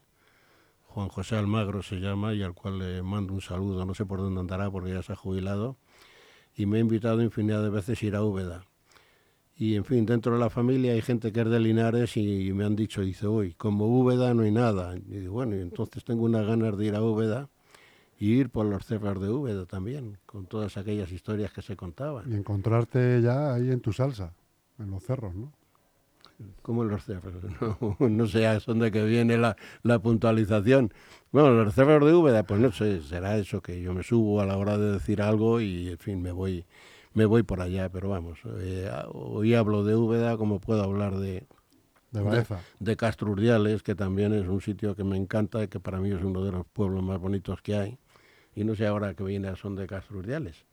Juan 0.90 1.08
José 1.08 1.36
Almagro 1.36 1.84
se 1.84 1.98
llama 1.98 2.34
y 2.34 2.42
al 2.42 2.54
cual 2.54 2.80
le 2.80 3.04
mando 3.04 3.34
un 3.34 3.42
saludo, 3.42 3.86
no 3.86 3.94
sé 3.94 4.06
por 4.06 4.20
dónde 4.20 4.40
andará 4.40 4.72
porque 4.72 4.92
ya 4.92 5.04
se 5.04 5.14
ha 5.14 5.16
jubilado, 5.16 5.78
y 6.56 6.66
me 6.66 6.78
ha 6.78 6.82
invitado 6.82 7.22
infinidad 7.22 7.62
de 7.62 7.70
veces 7.70 8.02
a 8.02 8.06
ir 8.06 8.16
a 8.16 8.24
Úbeda. 8.24 8.66
Y 9.56 9.76
en 9.76 9.86
fin, 9.86 10.06
dentro 10.06 10.34
de 10.34 10.40
la 10.40 10.50
familia 10.50 10.94
hay 10.94 11.02
gente 11.02 11.32
que 11.32 11.42
es 11.42 11.50
de 11.50 11.60
Linares 11.60 12.18
y 12.18 12.52
me 12.54 12.66
han 12.66 12.76
dicho, 12.76 13.02
dice, 13.02 13.28
uy, 13.28 13.54
como 13.54 13.88
Úbeda 13.88 14.34
no 14.34 14.44
hay 14.44 14.52
nada. 14.52 14.96
Y 14.98 15.28
bueno, 15.28 15.56
entonces 15.56 16.04
tengo 16.04 16.24
unas 16.24 16.48
ganas 16.48 16.78
de 16.78 16.86
ir 16.86 16.96
a 16.96 17.04
Úbeda 17.04 17.50
y 18.18 18.32
ir 18.32 18.50
por 18.50 18.66
los 18.66 18.86
cerros 18.86 19.22
de 19.22 19.30
Úbeda 19.30 19.66
también, 19.66 20.18
con 20.26 20.46
todas 20.46 20.78
aquellas 20.78 21.12
historias 21.12 21.52
que 21.52 21.62
se 21.62 21.76
contaban. 21.76 22.32
Y 22.32 22.36
encontrarte 22.36 23.22
ya 23.22 23.54
ahí 23.54 23.70
en 23.70 23.82
tu 23.82 23.94
salsa, 23.94 24.34
en 24.80 24.92
los 24.92 25.04
cerros, 25.04 25.36
¿no? 25.36 25.52
Como 26.62 26.84
los 26.84 27.04
cerros, 27.04 27.34
no, 27.62 28.10
no 28.10 28.28
sé 28.28 28.48
a 28.48 28.60
dónde 28.60 28.92
que 28.92 29.04
viene 29.04 29.38
la, 29.38 29.56
la, 29.84 30.00
puntualización. 30.00 30.94
Bueno, 31.32 31.52
los 31.52 31.74
cerros 31.74 32.06
de 32.06 32.14
Úbeda, 32.14 32.44
pues 32.44 32.60
no 32.60 32.72
sé, 32.72 33.02
será 33.02 33.38
eso 33.38 33.62
que 33.62 33.82
yo 33.82 33.94
me 33.94 34.04
subo 34.04 34.42
a 34.42 34.46
la 34.46 34.58
hora 34.58 34.78
de 34.78 34.94
decir 34.94 35.22
algo 35.22 35.62
y, 35.62 35.90
en 35.90 35.98
fin, 35.98 36.22
me 36.22 36.32
voy, 36.32 36.66
me 37.14 37.26
voy 37.26 37.44
por 37.44 37.62
allá, 37.62 37.90
pero 37.90 38.10
vamos, 38.10 38.40
eh, 38.60 38.90
hoy 39.12 39.54
hablo 39.54 39.84
de 39.84 39.96
Úbeda 39.96 40.38
como 40.38 40.60
puedo 40.60 40.84
hablar 40.84 41.18
de, 41.18 41.46
de, 42.12 42.24
de, 42.24 42.46
de 42.80 42.98
Castro 42.98 43.32
Urdiales, 43.32 43.84
que 43.84 43.96
también 43.96 44.34
es 44.34 44.48
un 44.48 44.62
sitio 44.62 44.96
que 44.96 45.04
me 45.04 45.18
encanta 45.18 45.64
y 45.64 45.68
que 45.68 45.80
para 45.80 46.00
mí 46.00 46.12
es 46.12 46.24
uno 46.24 46.44
de 46.44 46.52
los 46.52 46.66
pueblos 46.66 47.04
más 47.04 47.20
bonitos 47.20 47.62
que 47.62 47.76
hay. 47.76 47.98
Y 48.56 48.64
no 48.64 48.76
sé 48.76 48.88
ahora 48.88 49.14
que 49.14 49.24
viene 49.24 49.48
a 49.48 49.56
son 49.56 49.76
de 49.76 49.88
Castro 49.88 50.18
Urdiales. 50.18 50.66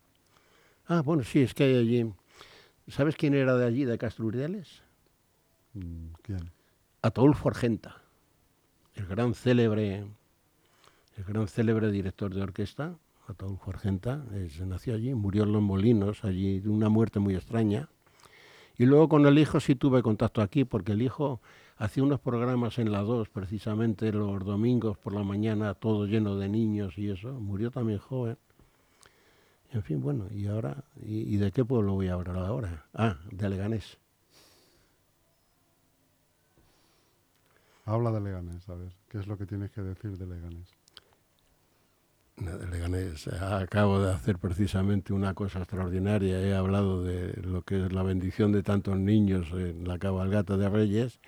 Ah, 0.86 1.02
bueno, 1.02 1.24
sí, 1.24 1.42
es 1.42 1.52
que 1.52 1.64
hay 1.64 1.76
allí. 1.76 2.12
¿Sabes 2.88 3.16
quién 3.16 3.34
era 3.34 3.56
de 3.56 3.66
allí, 3.66 3.84
de 3.84 3.98
Castro 3.98 4.26
Urdiales? 4.26 4.82
¿Quién? 6.22 6.50
Ataulfo 7.02 7.48
Argenta, 7.48 8.02
el 8.94 9.06
gran 9.06 9.34
célebre, 9.34 10.06
el 11.16 11.24
gran 11.24 11.46
célebre 11.48 11.90
director 11.90 12.34
de 12.34 12.42
orquesta, 12.42 12.96
Ataulfo 13.28 13.70
Argenta, 13.70 14.24
se 14.48 14.64
nació 14.64 14.94
allí, 14.94 15.14
murió 15.14 15.42
en 15.42 15.52
Los 15.52 15.62
Molinos, 15.62 16.24
allí 16.24 16.60
de 16.60 16.68
una 16.68 16.88
muerte 16.88 17.18
muy 17.18 17.34
extraña. 17.34 17.88
Y 18.78 18.86
luego 18.86 19.08
con 19.08 19.26
el 19.26 19.38
hijo 19.38 19.60
sí 19.60 19.74
tuve 19.74 20.02
contacto 20.02 20.40
aquí, 20.40 20.64
porque 20.64 20.92
el 20.92 21.02
hijo 21.02 21.40
hacía 21.76 22.02
unos 22.02 22.20
programas 22.20 22.78
en 22.78 22.92
la 22.92 23.02
2, 23.02 23.28
precisamente 23.28 24.12
los 24.12 24.44
domingos 24.44 24.96
por 24.98 25.12
la 25.14 25.24
mañana, 25.24 25.74
todo 25.74 26.06
lleno 26.06 26.36
de 26.36 26.48
niños 26.48 26.96
y 26.98 27.10
eso. 27.10 27.32
Murió 27.32 27.70
también 27.70 27.98
joven. 27.98 28.38
En 29.72 29.82
fin, 29.82 30.00
bueno, 30.00 30.26
y 30.32 30.46
ahora, 30.46 30.84
¿y, 31.04 31.34
y 31.34 31.36
de 31.36 31.52
qué 31.52 31.64
pueblo 31.64 31.94
voy 31.94 32.08
a 32.08 32.14
hablar 32.14 32.36
ahora? 32.36 32.86
Ah, 32.94 33.18
de 33.30 33.48
Leganés. 33.48 33.98
Habla 37.86 38.10
de 38.10 38.20
Leganés, 38.20 38.68
a 38.68 38.74
ver, 38.74 38.92
¿qué 39.08 39.18
es 39.18 39.28
lo 39.28 39.38
que 39.38 39.46
tienes 39.46 39.70
que 39.70 39.80
decir 39.80 40.18
de 40.18 40.26
Leganés? 40.26 40.68
De 42.36 42.66
Leganés, 42.66 43.28
acabo 43.28 44.00
de 44.00 44.12
hacer 44.12 44.38
precisamente 44.38 45.12
una 45.12 45.34
cosa 45.34 45.60
extraordinaria. 45.60 46.40
He 46.40 46.52
hablado 46.52 47.04
de 47.04 47.40
lo 47.42 47.62
que 47.62 47.86
es 47.86 47.92
la 47.92 48.02
bendición 48.02 48.50
de 48.50 48.64
tantos 48.64 48.98
niños 48.98 49.46
en 49.52 49.86
la 49.86 49.98
cabalgata 49.98 50.56
de 50.56 50.68
Reyes 50.68 51.20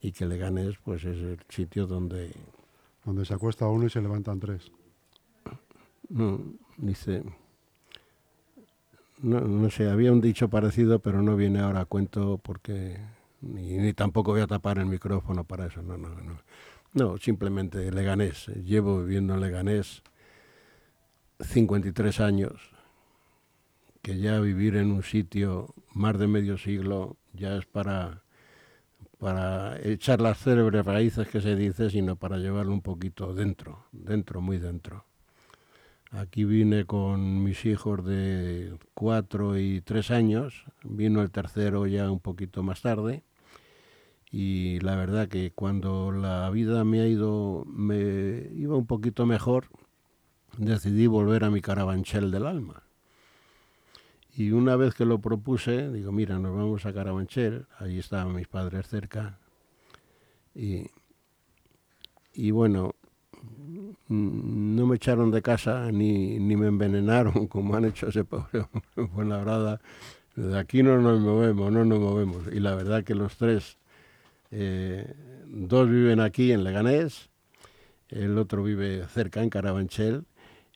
y 0.00 0.12
que 0.12 0.24
Leganés 0.24 0.78
pues 0.82 1.04
es 1.04 1.18
el 1.18 1.38
sitio 1.50 1.86
donde... 1.86 2.32
Donde 3.04 3.26
se 3.26 3.34
acuesta 3.34 3.66
uno 3.66 3.84
y 3.84 3.90
se 3.90 4.00
levantan 4.00 4.40
tres. 4.40 4.72
No, 6.08 6.40
dice... 6.78 7.22
No, 9.18 9.40
no 9.42 9.68
sé, 9.68 9.90
había 9.90 10.12
un 10.12 10.22
dicho 10.22 10.48
parecido, 10.48 10.98
pero 11.00 11.20
no 11.20 11.36
viene 11.36 11.60
ahora 11.60 11.80
a 11.80 11.84
cuento 11.84 12.40
porque 12.42 12.98
ni, 13.40 13.78
ni, 13.78 13.92
tampoco 13.92 14.32
voy 14.32 14.40
a 14.42 14.46
tapar 14.46 14.78
el 14.78 14.86
micrófono 14.86 15.44
para 15.44 15.66
eso, 15.66 15.82
no, 15.82 15.96
no, 15.96 16.08
no. 16.08 16.38
No, 16.92 17.18
simplemente 17.18 17.90
Leganés. 17.92 18.48
Llevo 18.64 19.02
viviendo 19.04 19.34
en 19.34 19.40
Leganés 19.40 20.02
53 21.40 22.20
años, 22.20 22.72
que 24.02 24.18
ya 24.18 24.40
vivir 24.40 24.76
en 24.76 24.90
un 24.90 25.02
sitio 25.02 25.72
más 25.92 26.18
de 26.18 26.26
medio 26.26 26.58
siglo 26.58 27.16
ya 27.32 27.56
es 27.56 27.66
para, 27.66 28.22
para 29.18 29.80
echar 29.82 30.20
las 30.20 30.38
célebres 30.38 30.84
raíces 30.84 31.28
que 31.28 31.40
se 31.40 31.54
dice, 31.54 31.90
sino 31.90 32.16
para 32.16 32.38
llevarlo 32.38 32.72
un 32.72 32.82
poquito 32.82 33.34
dentro, 33.34 33.84
dentro, 33.92 34.40
muy 34.40 34.58
dentro. 34.58 35.04
Aquí 36.10 36.44
vine 36.44 36.86
con 36.86 37.44
mis 37.44 37.64
hijos 37.66 38.04
de 38.04 38.76
cuatro 38.94 39.56
y 39.56 39.80
tres 39.80 40.10
años, 40.10 40.64
vino 40.82 41.22
el 41.22 41.30
tercero 41.30 41.86
ya 41.86 42.10
un 42.10 42.18
poquito 42.18 42.64
más 42.64 42.82
tarde 42.82 43.22
y 44.30 44.78
la 44.80 44.94
verdad 44.96 45.28
que 45.28 45.50
cuando 45.52 46.12
la 46.12 46.48
vida 46.50 46.84
me 46.84 47.00
ha 47.00 47.06
ido, 47.06 47.64
me 47.66 48.48
iba 48.54 48.76
un 48.76 48.86
poquito 48.86 49.26
mejor, 49.26 49.66
decidí 50.58 51.06
volver 51.06 51.44
a 51.44 51.50
mi 51.50 51.60
carabanchel 51.60 52.30
del 52.30 52.46
alma. 52.46 52.82
Y 54.36 54.52
una 54.52 54.76
vez 54.76 54.94
que 54.94 55.04
lo 55.04 55.20
propuse, 55.20 55.90
digo, 55.90 56.12
mira, 56.12 56.38
nos 56.38 56.54
vamos 56.56 56.86
a 56.86 56.92
Carabanchel, 56.92 57.66
ahí 57.78 57.98
estaban 57.98 58.34
mis 58.34 58.46
padres 58.46 58.86
cerca, 58.86 59.38
y, 60.54 60.86
y 62.32 62.50
bueno, 62.52 62.94
no 64.08 64.86
me 64.86 64.96
echaron 64.96 65.30
de 65.30 65.42
casa 65.42 65.90
ni, 65.92 66.38
ni 66.38 66.56
me 66.56 66.68
envenenaron 66.68 67.46
como 67.48 67.76
han 67.76 67.84
hecho 67.84 68.08
ese 68.08 68.24
pobre 68.24 68.66
Fuenlabrada. 69.14 69.80
De 70.36 70.58
aquí 70.58 70.82
no 70.82 70.98
nos 70.98 71.20
movemos, 71.20 71.72
no 71.72 71.84
nos 71.84 71.98
movemos. 71.98 72.46
Y 72.52 72.60
la 72.60 72.74
verdad 72.74 73.04
que 73.04 73.14
los 73.14 73.36
tres 73.36 73.76
eh, 74.50 75.14
dos 75.46 75.88
viven 75.88 76.20
aquí 76.20 76.52
en 76.52 76.64
Leganés, 76.64 77.30
el 78.08 78.36
otro 78.38 78.62
vive 78.62 79.06
cerca 79.08 79.42
en 79.42 79.50
Carabanchel 79.50 80.24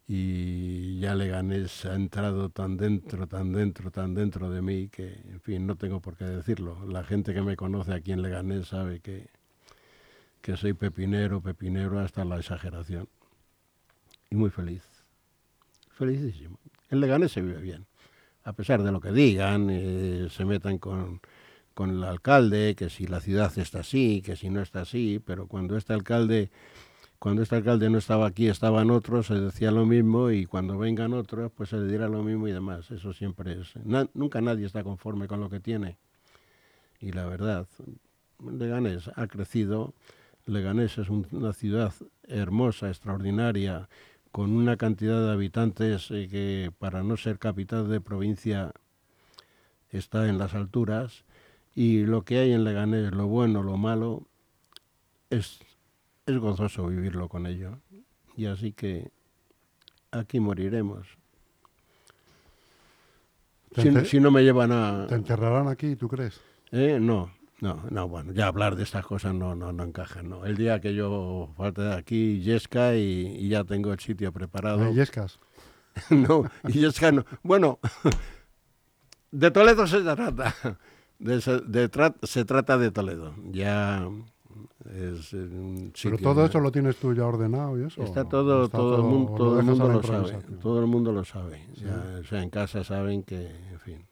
y 0.07 0.99
ya 1.01 1.15
Leganés 1.15 1.85
ha 1.87 1.95
entrado 1.95 2.51
tan 2.51 2.77
dentro, 2.77 3.27
tan 3.27 3.53
dentro, 3.53 3.91
tan 3.91 4.15
dentro 4.15 4.51
de 4.51 4.61
mí 4.61 4.89
que, 4.89 5.15
en 5.31 5.41
fin, 5.41 5.67
no 5.67 5.77
tengo 5.77 6.01
por 6.01 6.17
qué 6.17 6.25
decirlo. 6.25 6.85
La 6.87 7.05
gente 7.05 7.33
que 7.33 7.43
me 7.43 7.57
conoce 7.57 7.95
aquí 7.95 8.13
en 8.13 8.23
Leganés 8.23 8.69
sabe 8.69 9.01
que, 9.01 9.29
que 10.43 10.57
soy 10.57 10.75
pepinero, 10.75 11.41
pepinero 11.41 11.99
hasta 12.01 12.25
la 12.25 12.37
exageración. 12.37 13.09
Y 14.31 14.37
muy 14.37 14.51
feliz. 14.51 14.83
Felicísimo. 15.91 16.59
En 16.91 17.01
Leganés 17.01 17.33
se 17.33 17.41
vive 17.41 17.61
bien. 17.61 17.87
a 18.45 18.53
pesar 18.53 18.83
de 18.83 18.93
lo 18.93 19.01
que 19.01 19.11
digan, 19.11 19.69
eh, 19.71 20.29
se 20.31 20.45
metan 20.45 20.77
con, 20.79 21.21
con 21.75 21.91
el 21.91 22.05
alcalde, 22.05 22.75
que 22.77 22.89
si 22.89 23.07
la 23.07 23.21
ciudad 23.21 23.53
está 23.59 23.81
así, 23.81 24.23
que 24.23 24.37
si 24.37 24.49
no 24.49 24.63
está 24.63 24.83
así, 24.83 25.21
pero 25.25 25.47
cuando 25.49 25.77
este 25.77 25.93
alcalde 25.93 26.51
cuando 27.25 27.41
este 27.41 27.57
alcalde 27.57 27.89
no 27.89 27.97
estaba 27.97 28.27
aquí, 28.27 28.49
estaban 28.49 28.91
otros, 28.91 29.29
se 29.29 29.35
decía 29.41 29.71
lo 29.71 29.87
mismo 29.87 30.31
y 30.31 30.45
cuando 30.45 30.77
vengan 30.77 31.15
otros, 31.15 31.51
pues 31.53 31.71
se 31.71 31.79
le 31.79 31.91
dirá 31.91 32.07
lo 32.07 32.23
mismo 32.23 32.49
y 32.49 32.53
demás. 32.53 32.91
Eso 32.91 33.15
siempre 33.15 33.59
es. 33.59 33.73
nunca 34.13 34.43
nadie 34.43 34.67
está 34.67 34.85
conforme 34.85 35.27
con 35.27 35.41
lo 35.41 35.49
que 35.49 35.59
tiene. 35.59 35.97
Y 37.01 37.13
la 37.13 37.25
verdad, 37.25 37.67
Leganés 38.39 39.11
ha 39.15 39.27
crecido. 39.27 39.95
Leganés 40.45 40.99
es 40.99 41.09
una 41.09 41.55
ciudad 41.55 41.95
hermosa, 42.25 42.89
extraordinaria, 42.89 43.89
con 44.31 44.51
una 44.51 44.77
cantidad 44.77 45.25
de 45.25 45.33
habitantes 45.33 46.11
eh, 46.11 46.29
que 46.31 46.73
para 46.79 47.03
no 47.03 47.17
ser 47.17 47.39
capital 47.39 47.89
de 47.89 48.03
provincia 48.03 48.73
está 49.89 50.29
en 50.29 50.37
las 50.37 50.53
alturas. 50.53 51.25
Y 51.75 52.05
lo 52.05 52.23
que 52.23 52.39
hay 52.39 52.53
en 52.53 52.65
Leganés, 52.65 53.13
lo 53.13 53.27
bueno, 53.27 53.63
lo 53.63 53.77
malo, 53.77 54.27
es 55.31 55.61
es 56.27 56.39
gozoso 56.39 56.87
vivirlo 56.87 57.29
con 57.29 57.47
ello. 57.47 57.79
Y 58.37 58.47
así 58.47 58.73
que 58.73 59.11
aquí 60.11 60.41
moriremos. 60.41 61.07
Si, 64.05 64.21
no 64.21 64.31
me 64.31 64.43
llevan 64.43 64.71
a... 64.71 65.07
¿Te 65.09 65.17
enterrarán 65.17 65.67
aquí, 65.67 65.97
tú 65.97 66.09
crees? 66.09 66.41
Eh, 66.71 66.99
no, 67.01 67.33
no, 67.61 67.83
no, 67.91 68.09
bueno, 68.09 68.33
ya 68.33 68.47
hablar 68.47 68.77
de 68.77 68.85
estas 68.85 69.05
cosas 69.05 69.35
no, 69.35 69.57
no, 69.57 69.73
no 69.73 69.83
encaja, 69.83 70.23
no. 70.23 70.45
El 70.45 70.57
día 70.57 70.81
que 70.81 70.95
yo 70.95 71.53
falte 71.57 71.83
de 71.83 71.95
aquí, 71.95 72.41
Yesca, 72.41 72.95
y, 72.95 73.49
ya 73.49 73.65
tengo 73.65 73.93
el 73.93 73.99
sitio 73.99 74.33
preparado. 74.33 74.93
¿Yescas? 74.93 75.41
no, 76.11 76.49
Yesca 76.69 77.11
no. 77.11 77.25
Bueno, 77.43 77.81
de 79.33 79.51
Toledo 79.51 79.89
se 79.89 80.03
trata. 80.03 80.55
Se 82.23 82.45
trata 82.45 82.79
de 82.79 82.91
Toledo. 82.91 83.35
Ya 83.51 84.09
pero 86.03 86.19
todo 86.19 86.45
eso 86.45 86.61
lo 86.61 86.71
tienes 86.71 86.97
tú 86.97 87.15
ya 87.15 87.27
ordenado 87.27 87.79
y 87.79 87.85
eso. 87.85 88.03
Está 88.03 88.25
todo, 88.25 88.69
todo, 88.69 88.97
el 88.97 89.03
mundo, 89.03 89.35
todo 89.35 89.61
el 89.61 89.65
mundo 89.65 89.89
lo 89.89 90.03
sabe. 90.03 90.39
Todo 90.61 90.81
el 90.81 90.87
mundo 90.87 91.13
lo 91.13 91.25
sabe. 91.25 91.67
o 92.21 92.25
sea, 92.25 92.43
en 92.43 92.51
casa 92.51 92.85
saben 92.85 93.23
que, 93.23 93.47
en 93.73 93.81
fin. 93.81 94.07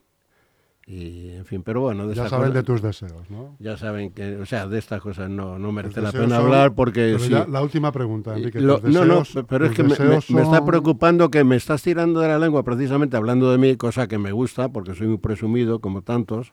Y, 0.85 1.31
en 1.31 1.45
fin, 1.45 1.63
pero 1.63 1.83
bueno. 1.83 2.11
ya 2.13 2.29
saben 2.29 2.53
de 2.53 2.63
tus 2.63 2.83
deseos, 2.83 3.31
¿no? 3.31 3.55
Ya 3.61 3.77
saben 3.77 4.11
que, 4.13 4.37
o 4.37 4.47
sea, 4.47 4.67
de 4.67 4.79
estas 4.79 5.01
cosas 5.01 5.31
no, 5.31 5.59
no 5.59 5.71
merece 5.73 6.01
la 6.01 6.11
pena 6.11 6.39
hablar 6.39 6.75
porque. 6.75 7.17
la 7.49 7.63
última 7.63 7.93
pregunta, 7.93 8.37
Enrique. 8.37 8.61
no, 8.61 8.81
no, 8.81 9.23
pero 9.49 9.67
es 9.67 9.73
que 9.73 9.83
me, 9.85 9.95
me, 9.97 10.43
está 10.43 10.65
preocupando 10.65 11.31
que 11.31 11.45
me 11.45 11.57
estás 11.57 11.83
tirando 11.83 12.21
de 12.21 12.29
la 12.29 12.39
lengua 12.39 12.65
precisamente 12.65 13.17
hablando 13.17 13.53
de 13.53 13.59
mí, 13.59 13.77
cosa 13.77 14.09
que 14.09 14.19
me 14.19 14.33
gusta 14.33 14.71
porque 14.71 14.95
soy 14.95 15.07
muy 15.07 15.19
presumido, 15.19 15.81
como 15.81 16.03
tantos 16.03 16.53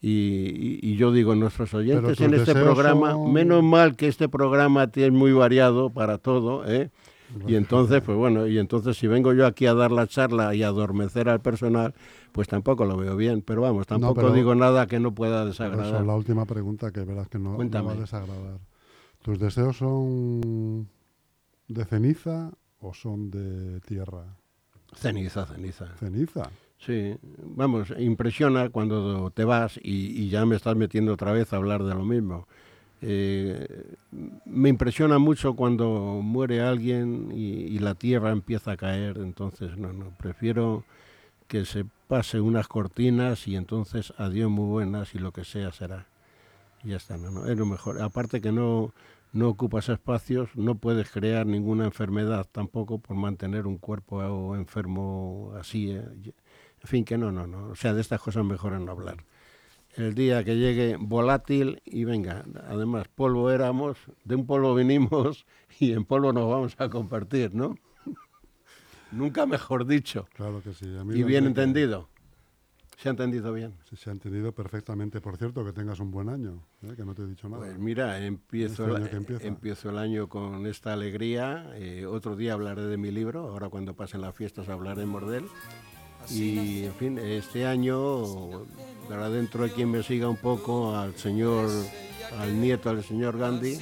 y, 0.00 0.96
yo 0.96 1.10
digo, 1.12 1.34
nuestros 1.34 1.74
oyentes 1.74 2.20
en 2.20 2.34
este 2.34 2.54
programa, 2.54 3.16
menos 3.18 3.62
mal 3.62 3.96
que 3.96 4.08
este 4.08 4.28
programa 4.28 4.88
tiene 4.88 5.10
muy 5.10 5.32
variado 5.32 5.90
para 5.90 6.18
todo, 6.18 6.64
¿eh? 6.66 6.90
Y 7.46 7.56
entonces, 7.56 8.00
pues 8.02 8.16
bueno, 8.16 8.46
y 8.46 8.58
entonces 8.58 8.96
si 8.96 9.06
vengo 9.06 9.34
yo 9.34 9.46
aquí 9.46 9.66
a 9.66 9.74
dar 9.74 9.92
la 9.92 10.06
charla 10.06 10.54
y 10.54 10.62
a 10.62 10.68
adormecer 10.68 11.28
al 11.28 11.40
personal, 11.40 11.94
pues 12.32 12.48
tampoco 12.48 12.86
lo 12.86 12.96
veo 12.96 13.16
bien. 13.16 13.42
Pero 13.42 13.62
vamos, 13.62 13.86
tampoco 13.86 14.30
digo 14.32 14.54
nada 14.54 14.86
que 14.86 14.98
no 14.98 15.14
pueda 15.14 15.44
desagradar. 15.44 15.96
Eso, 15.96 16.04
la 16.04 16.14
última 16.14 16.46
pregunta 16.46 16.90
que 16.90 17.04
verás 17.04 17.28
que 17.28 17.38
no, 17.38 17.58
no 17.58 17.84
va 17.84 17.92
a 17.92 17.96
desagradar. 17.96 18.60
¿Tus 19.22 19.38
deseos 19.38 19.76
son 19.76 20.88
de 21.68 21.84
ceniza 21.84 22.50
o 22.80 22.94
son 22.94 23.30
de 23.30 23.80
tierra? 23.80 24.24
Ceniza, 24.94 25.44
ceniza. 25.44 25.86
Ceniza. 25.98 26.50
Sí, 26.78 27.16
vamos, 27.42 27.92
impresiona 27.98 28.70
cuando 28.70 29.30
te 29.30 29.44
vas 29.44 29.78
y, 29.82 30.28
ya 30.28 30.46
me 30.46 30.56
estás 30.56 30.76
metiendo 30.76 31.12
otra 31.12 31.32
vez 31.32 31.52
a 31.52 31.56
hablar 31.56 31.82
de 31.82 31.94
lo 31.94 32.04
mismo. 32.04 32.46
Eh, 33.00 33.94
me 34.44 34.68
impresiona 34.68 35.18
mucho 35.18 35.54
cuando 35.54 36.20
muere 36.22 36.60
alguien 36.60 37.32
y, 37.34 37.78
la 37.80 37.94
tierra 37.94 38.30
empieza 38.30 38.72
a 38.72 38.76
caer, 38.76 39.18
entonces 39.18 39.76
no, 39.76 39.92
no, 39.92 40.10
prefiero 40.18 40.84
que 41.48 41.64
se 41.64 41.84
pase 42.06 42.40
unas 42.40 42.68
cortinas 42.68 43.48
y 43.48 43.56
entonces 43.56 44.12
adiós 44.16 44.50
muy 44.50 44.66
buenas 44.66 45.14
y 45.14 45.18
lo 45.18 45.32
que 45.32 45.44
sea 45.44 45.72
será. 45.72 46.06
Y 46.84 46.90
ya 46.90 46.96
está, 46.96 47.16
no, 47.18 47.30
no, 47.30 47.46
es 47.46 47.58
lo 47.58 47.66
mejor. 47.66 48.00
Aparte 48.00 48.40
que 48.40 48.52
no, 48.52 48.92
no 49.32 49.48
ocupas 49.48 49.88
espacios, 49.88 50.50
no 50.54 50.76
puedes 50.76 51.10
crear 51.10 51.46
ninguna 51.46 51.84
enfermedad 51.84 52.46
tampoco 52.50 52.98
por 52.98 53.16
mantener 53.16 53.66
un 53.66 53.78
cuerpo 53.78 54.54
enfermo 54.56 55.52
así. 55.58 55.90
Eh, 55.92 56.04
en 56.82 56.88
fin, 56.88 57.04
que 57.04 57.18
no, 57.18 57.32
no, 57.32 57.46
no. 57.46 57.68
O 57.68 57.74
sea, 57.74 57.94
de 57.94 58.00
estas 58.00 58.20
cosas 58.20 58.44
mejor 58.44 58.72
no 58.72 58.92
hablar. 58.92 59.24
El 59.96 60.14
día 60.14 60.44
que 60.44 60.56
llegue 60.56 60.96
volátil 60.98 61.82
y 61.84 62.04
venga, 62.04 62.44
además, 62.68 63.08
polvo 63.08 63.50
éramos, 63.50 63.98
de 64.24 64.36
un 64.36 64.46
polvo 64.46 64.74
vinimos 64.74 65.46
y 65.80 65.92
en 65.92 66.04
polvo 66.04 66.32
nos 66.32 66.48
vamos 66.48 66.74
a 66.78 66.88
compartir, 66.88 67.54
¿no? 67.54 67.76
Nunca 69.12 69.46
mejor 69.46 69.86
dicho. 69.86 70.28
Claro 70.34 70.62
que 70.62 70.72
sí. 70.72 70.86
y 70.86 71.22
bien 71.24 71.46
entendido. 71.46 72.08
¿Se 72.98 73.08
ha 73.08 73.10
entendido 73.10 73.52
bien? 73.52 73.74
Sí, 73.88 73.94
se 73.94 74.10
ha 74.10 74.12
entendido 74.12 74.50
perfectamente. 74.50 75.20
Por 75.20 75.36
cierto, 75.36 75.64
que 75.64 75.72
tengas 75.72 76.00
un 76.00 76.10
buen 76.10 76.28
año, 76.28 76.64
¿eh? 76.82 76.94
que 76.96 77.04
no 77.04 77.14
te 77.14 77.22
he 77.22 77.26
dicho 77.26 77.48
nada. 77.48 77.64
Pues 77.64 77.78
mira, 77.78 78.18
empiezo, 78.24 78.96
este 78.96 79.16
el, 79.16 79.42
empiezo 79.42 79.90
el 79.90 79.98
año 79.98 80.28
con 80.28 80.66
esta 80.66 80.94
alegría. 80.94 81.70
Eh, 81.74 82.06
otro 82.06 82.34
día 82.34 82.54
hablaré 82.54 82.82
de 82.82 82.96
mi 82.96 83.12
libro, 83.12 83.50
ahora 83.50 83.68
cuando 83.68 83.94
pasen 83.94 84.20
las 84.20 84.34
fiestas 84.34 84.68
hablaremos 84.68 85.30
de 85.30 85.38
él. 85.38 85.44
Y 86.30 86.84
en 86.84 86.94
fin, 86.94 87.18
este 87.18 87.66
año, 87.66 88.66
para 89.08 89.30
dentro 89.30 89.64
de 89.64 89.72
quien 89.72 89.90
me 89.90 90.02
siga 90.02 90.28
un 90.28 90.36
poco, 90.36 90.94
al 90.94 91.16
señor, 91.16 91.70
al 92.38 92.60
nieto 92.60 92.94
del 92.94 93.02
señor 93.04 93.38
Gandhi, 93.38 93.78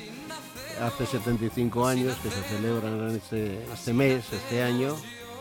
hace 0.80 1.06
75 1.06 1.86
años 1.86 2.16
que 2.22 2.30
se 2.30 2.42
celebran 2.42 3.10
este, 3.10 3.64
este 3.72 3.92
mes, 3.92 4.32
este 4.32 4.62
año, 4.62 4.94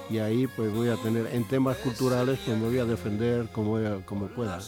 y 0.10 0.18
ahí 0.18 0.48
pues 0.48 0.74
voy 0.74 0.90
a 0.90 0.96
tener, 0.98 1.28
en 1.34 1.48
temas 1.48 1.78
culturales, 1.78 2.40
pues 2.46 2.58
me 2.58 2.68
voy 2.68 2.80
a 2.80 2.86
defender 2.86 3.50
como, 3.52 3.78
como 4.06 4.28
pueda. 4.28 4.60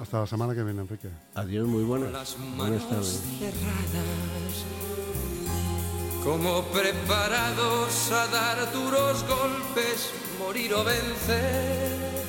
Hasta 0.00 0.20
la 0.20 0.26
semana 0.26 0.54
que 0.54 0.64
viene, 0.64 0.82
Enrique. 0.82 1.08
Adiós, 1.34 1.68
muy 1.68 1.84
buenas. 1.84 2.36
Buenas 2.56 2.88
tardes 2.88 3.22
como 6.24 6.62
preparados 6.72 8.10
a 8.10 8.26
dar 8.28 8.72
duros 8.72 9.22
golpes, 9.28 10.10
morir 10.38 10.72
o 10.72 10.82
vencer, 10.82 12.24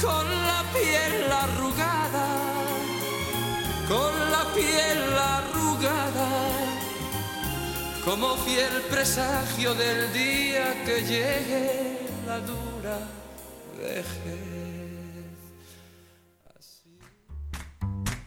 con 0.00 0.28
la 0.28 0.62
piel 0.74 1.32
arrugada, 1.32 2.28
con 3.88 4.30
la 4.30 4.44
piel 4.54 5.02
arrugada, 5.18 6.28
como 8.04 8.36
fiel 8.36 8.82
presagio 8.90 9.74
del 9.74 10.12
día 10.12 10.84
que 10.84 11.00
llegue 11.00 11.98
la 12.26 12.40
dura 12.40 12.98
vejez. 13.78 14.61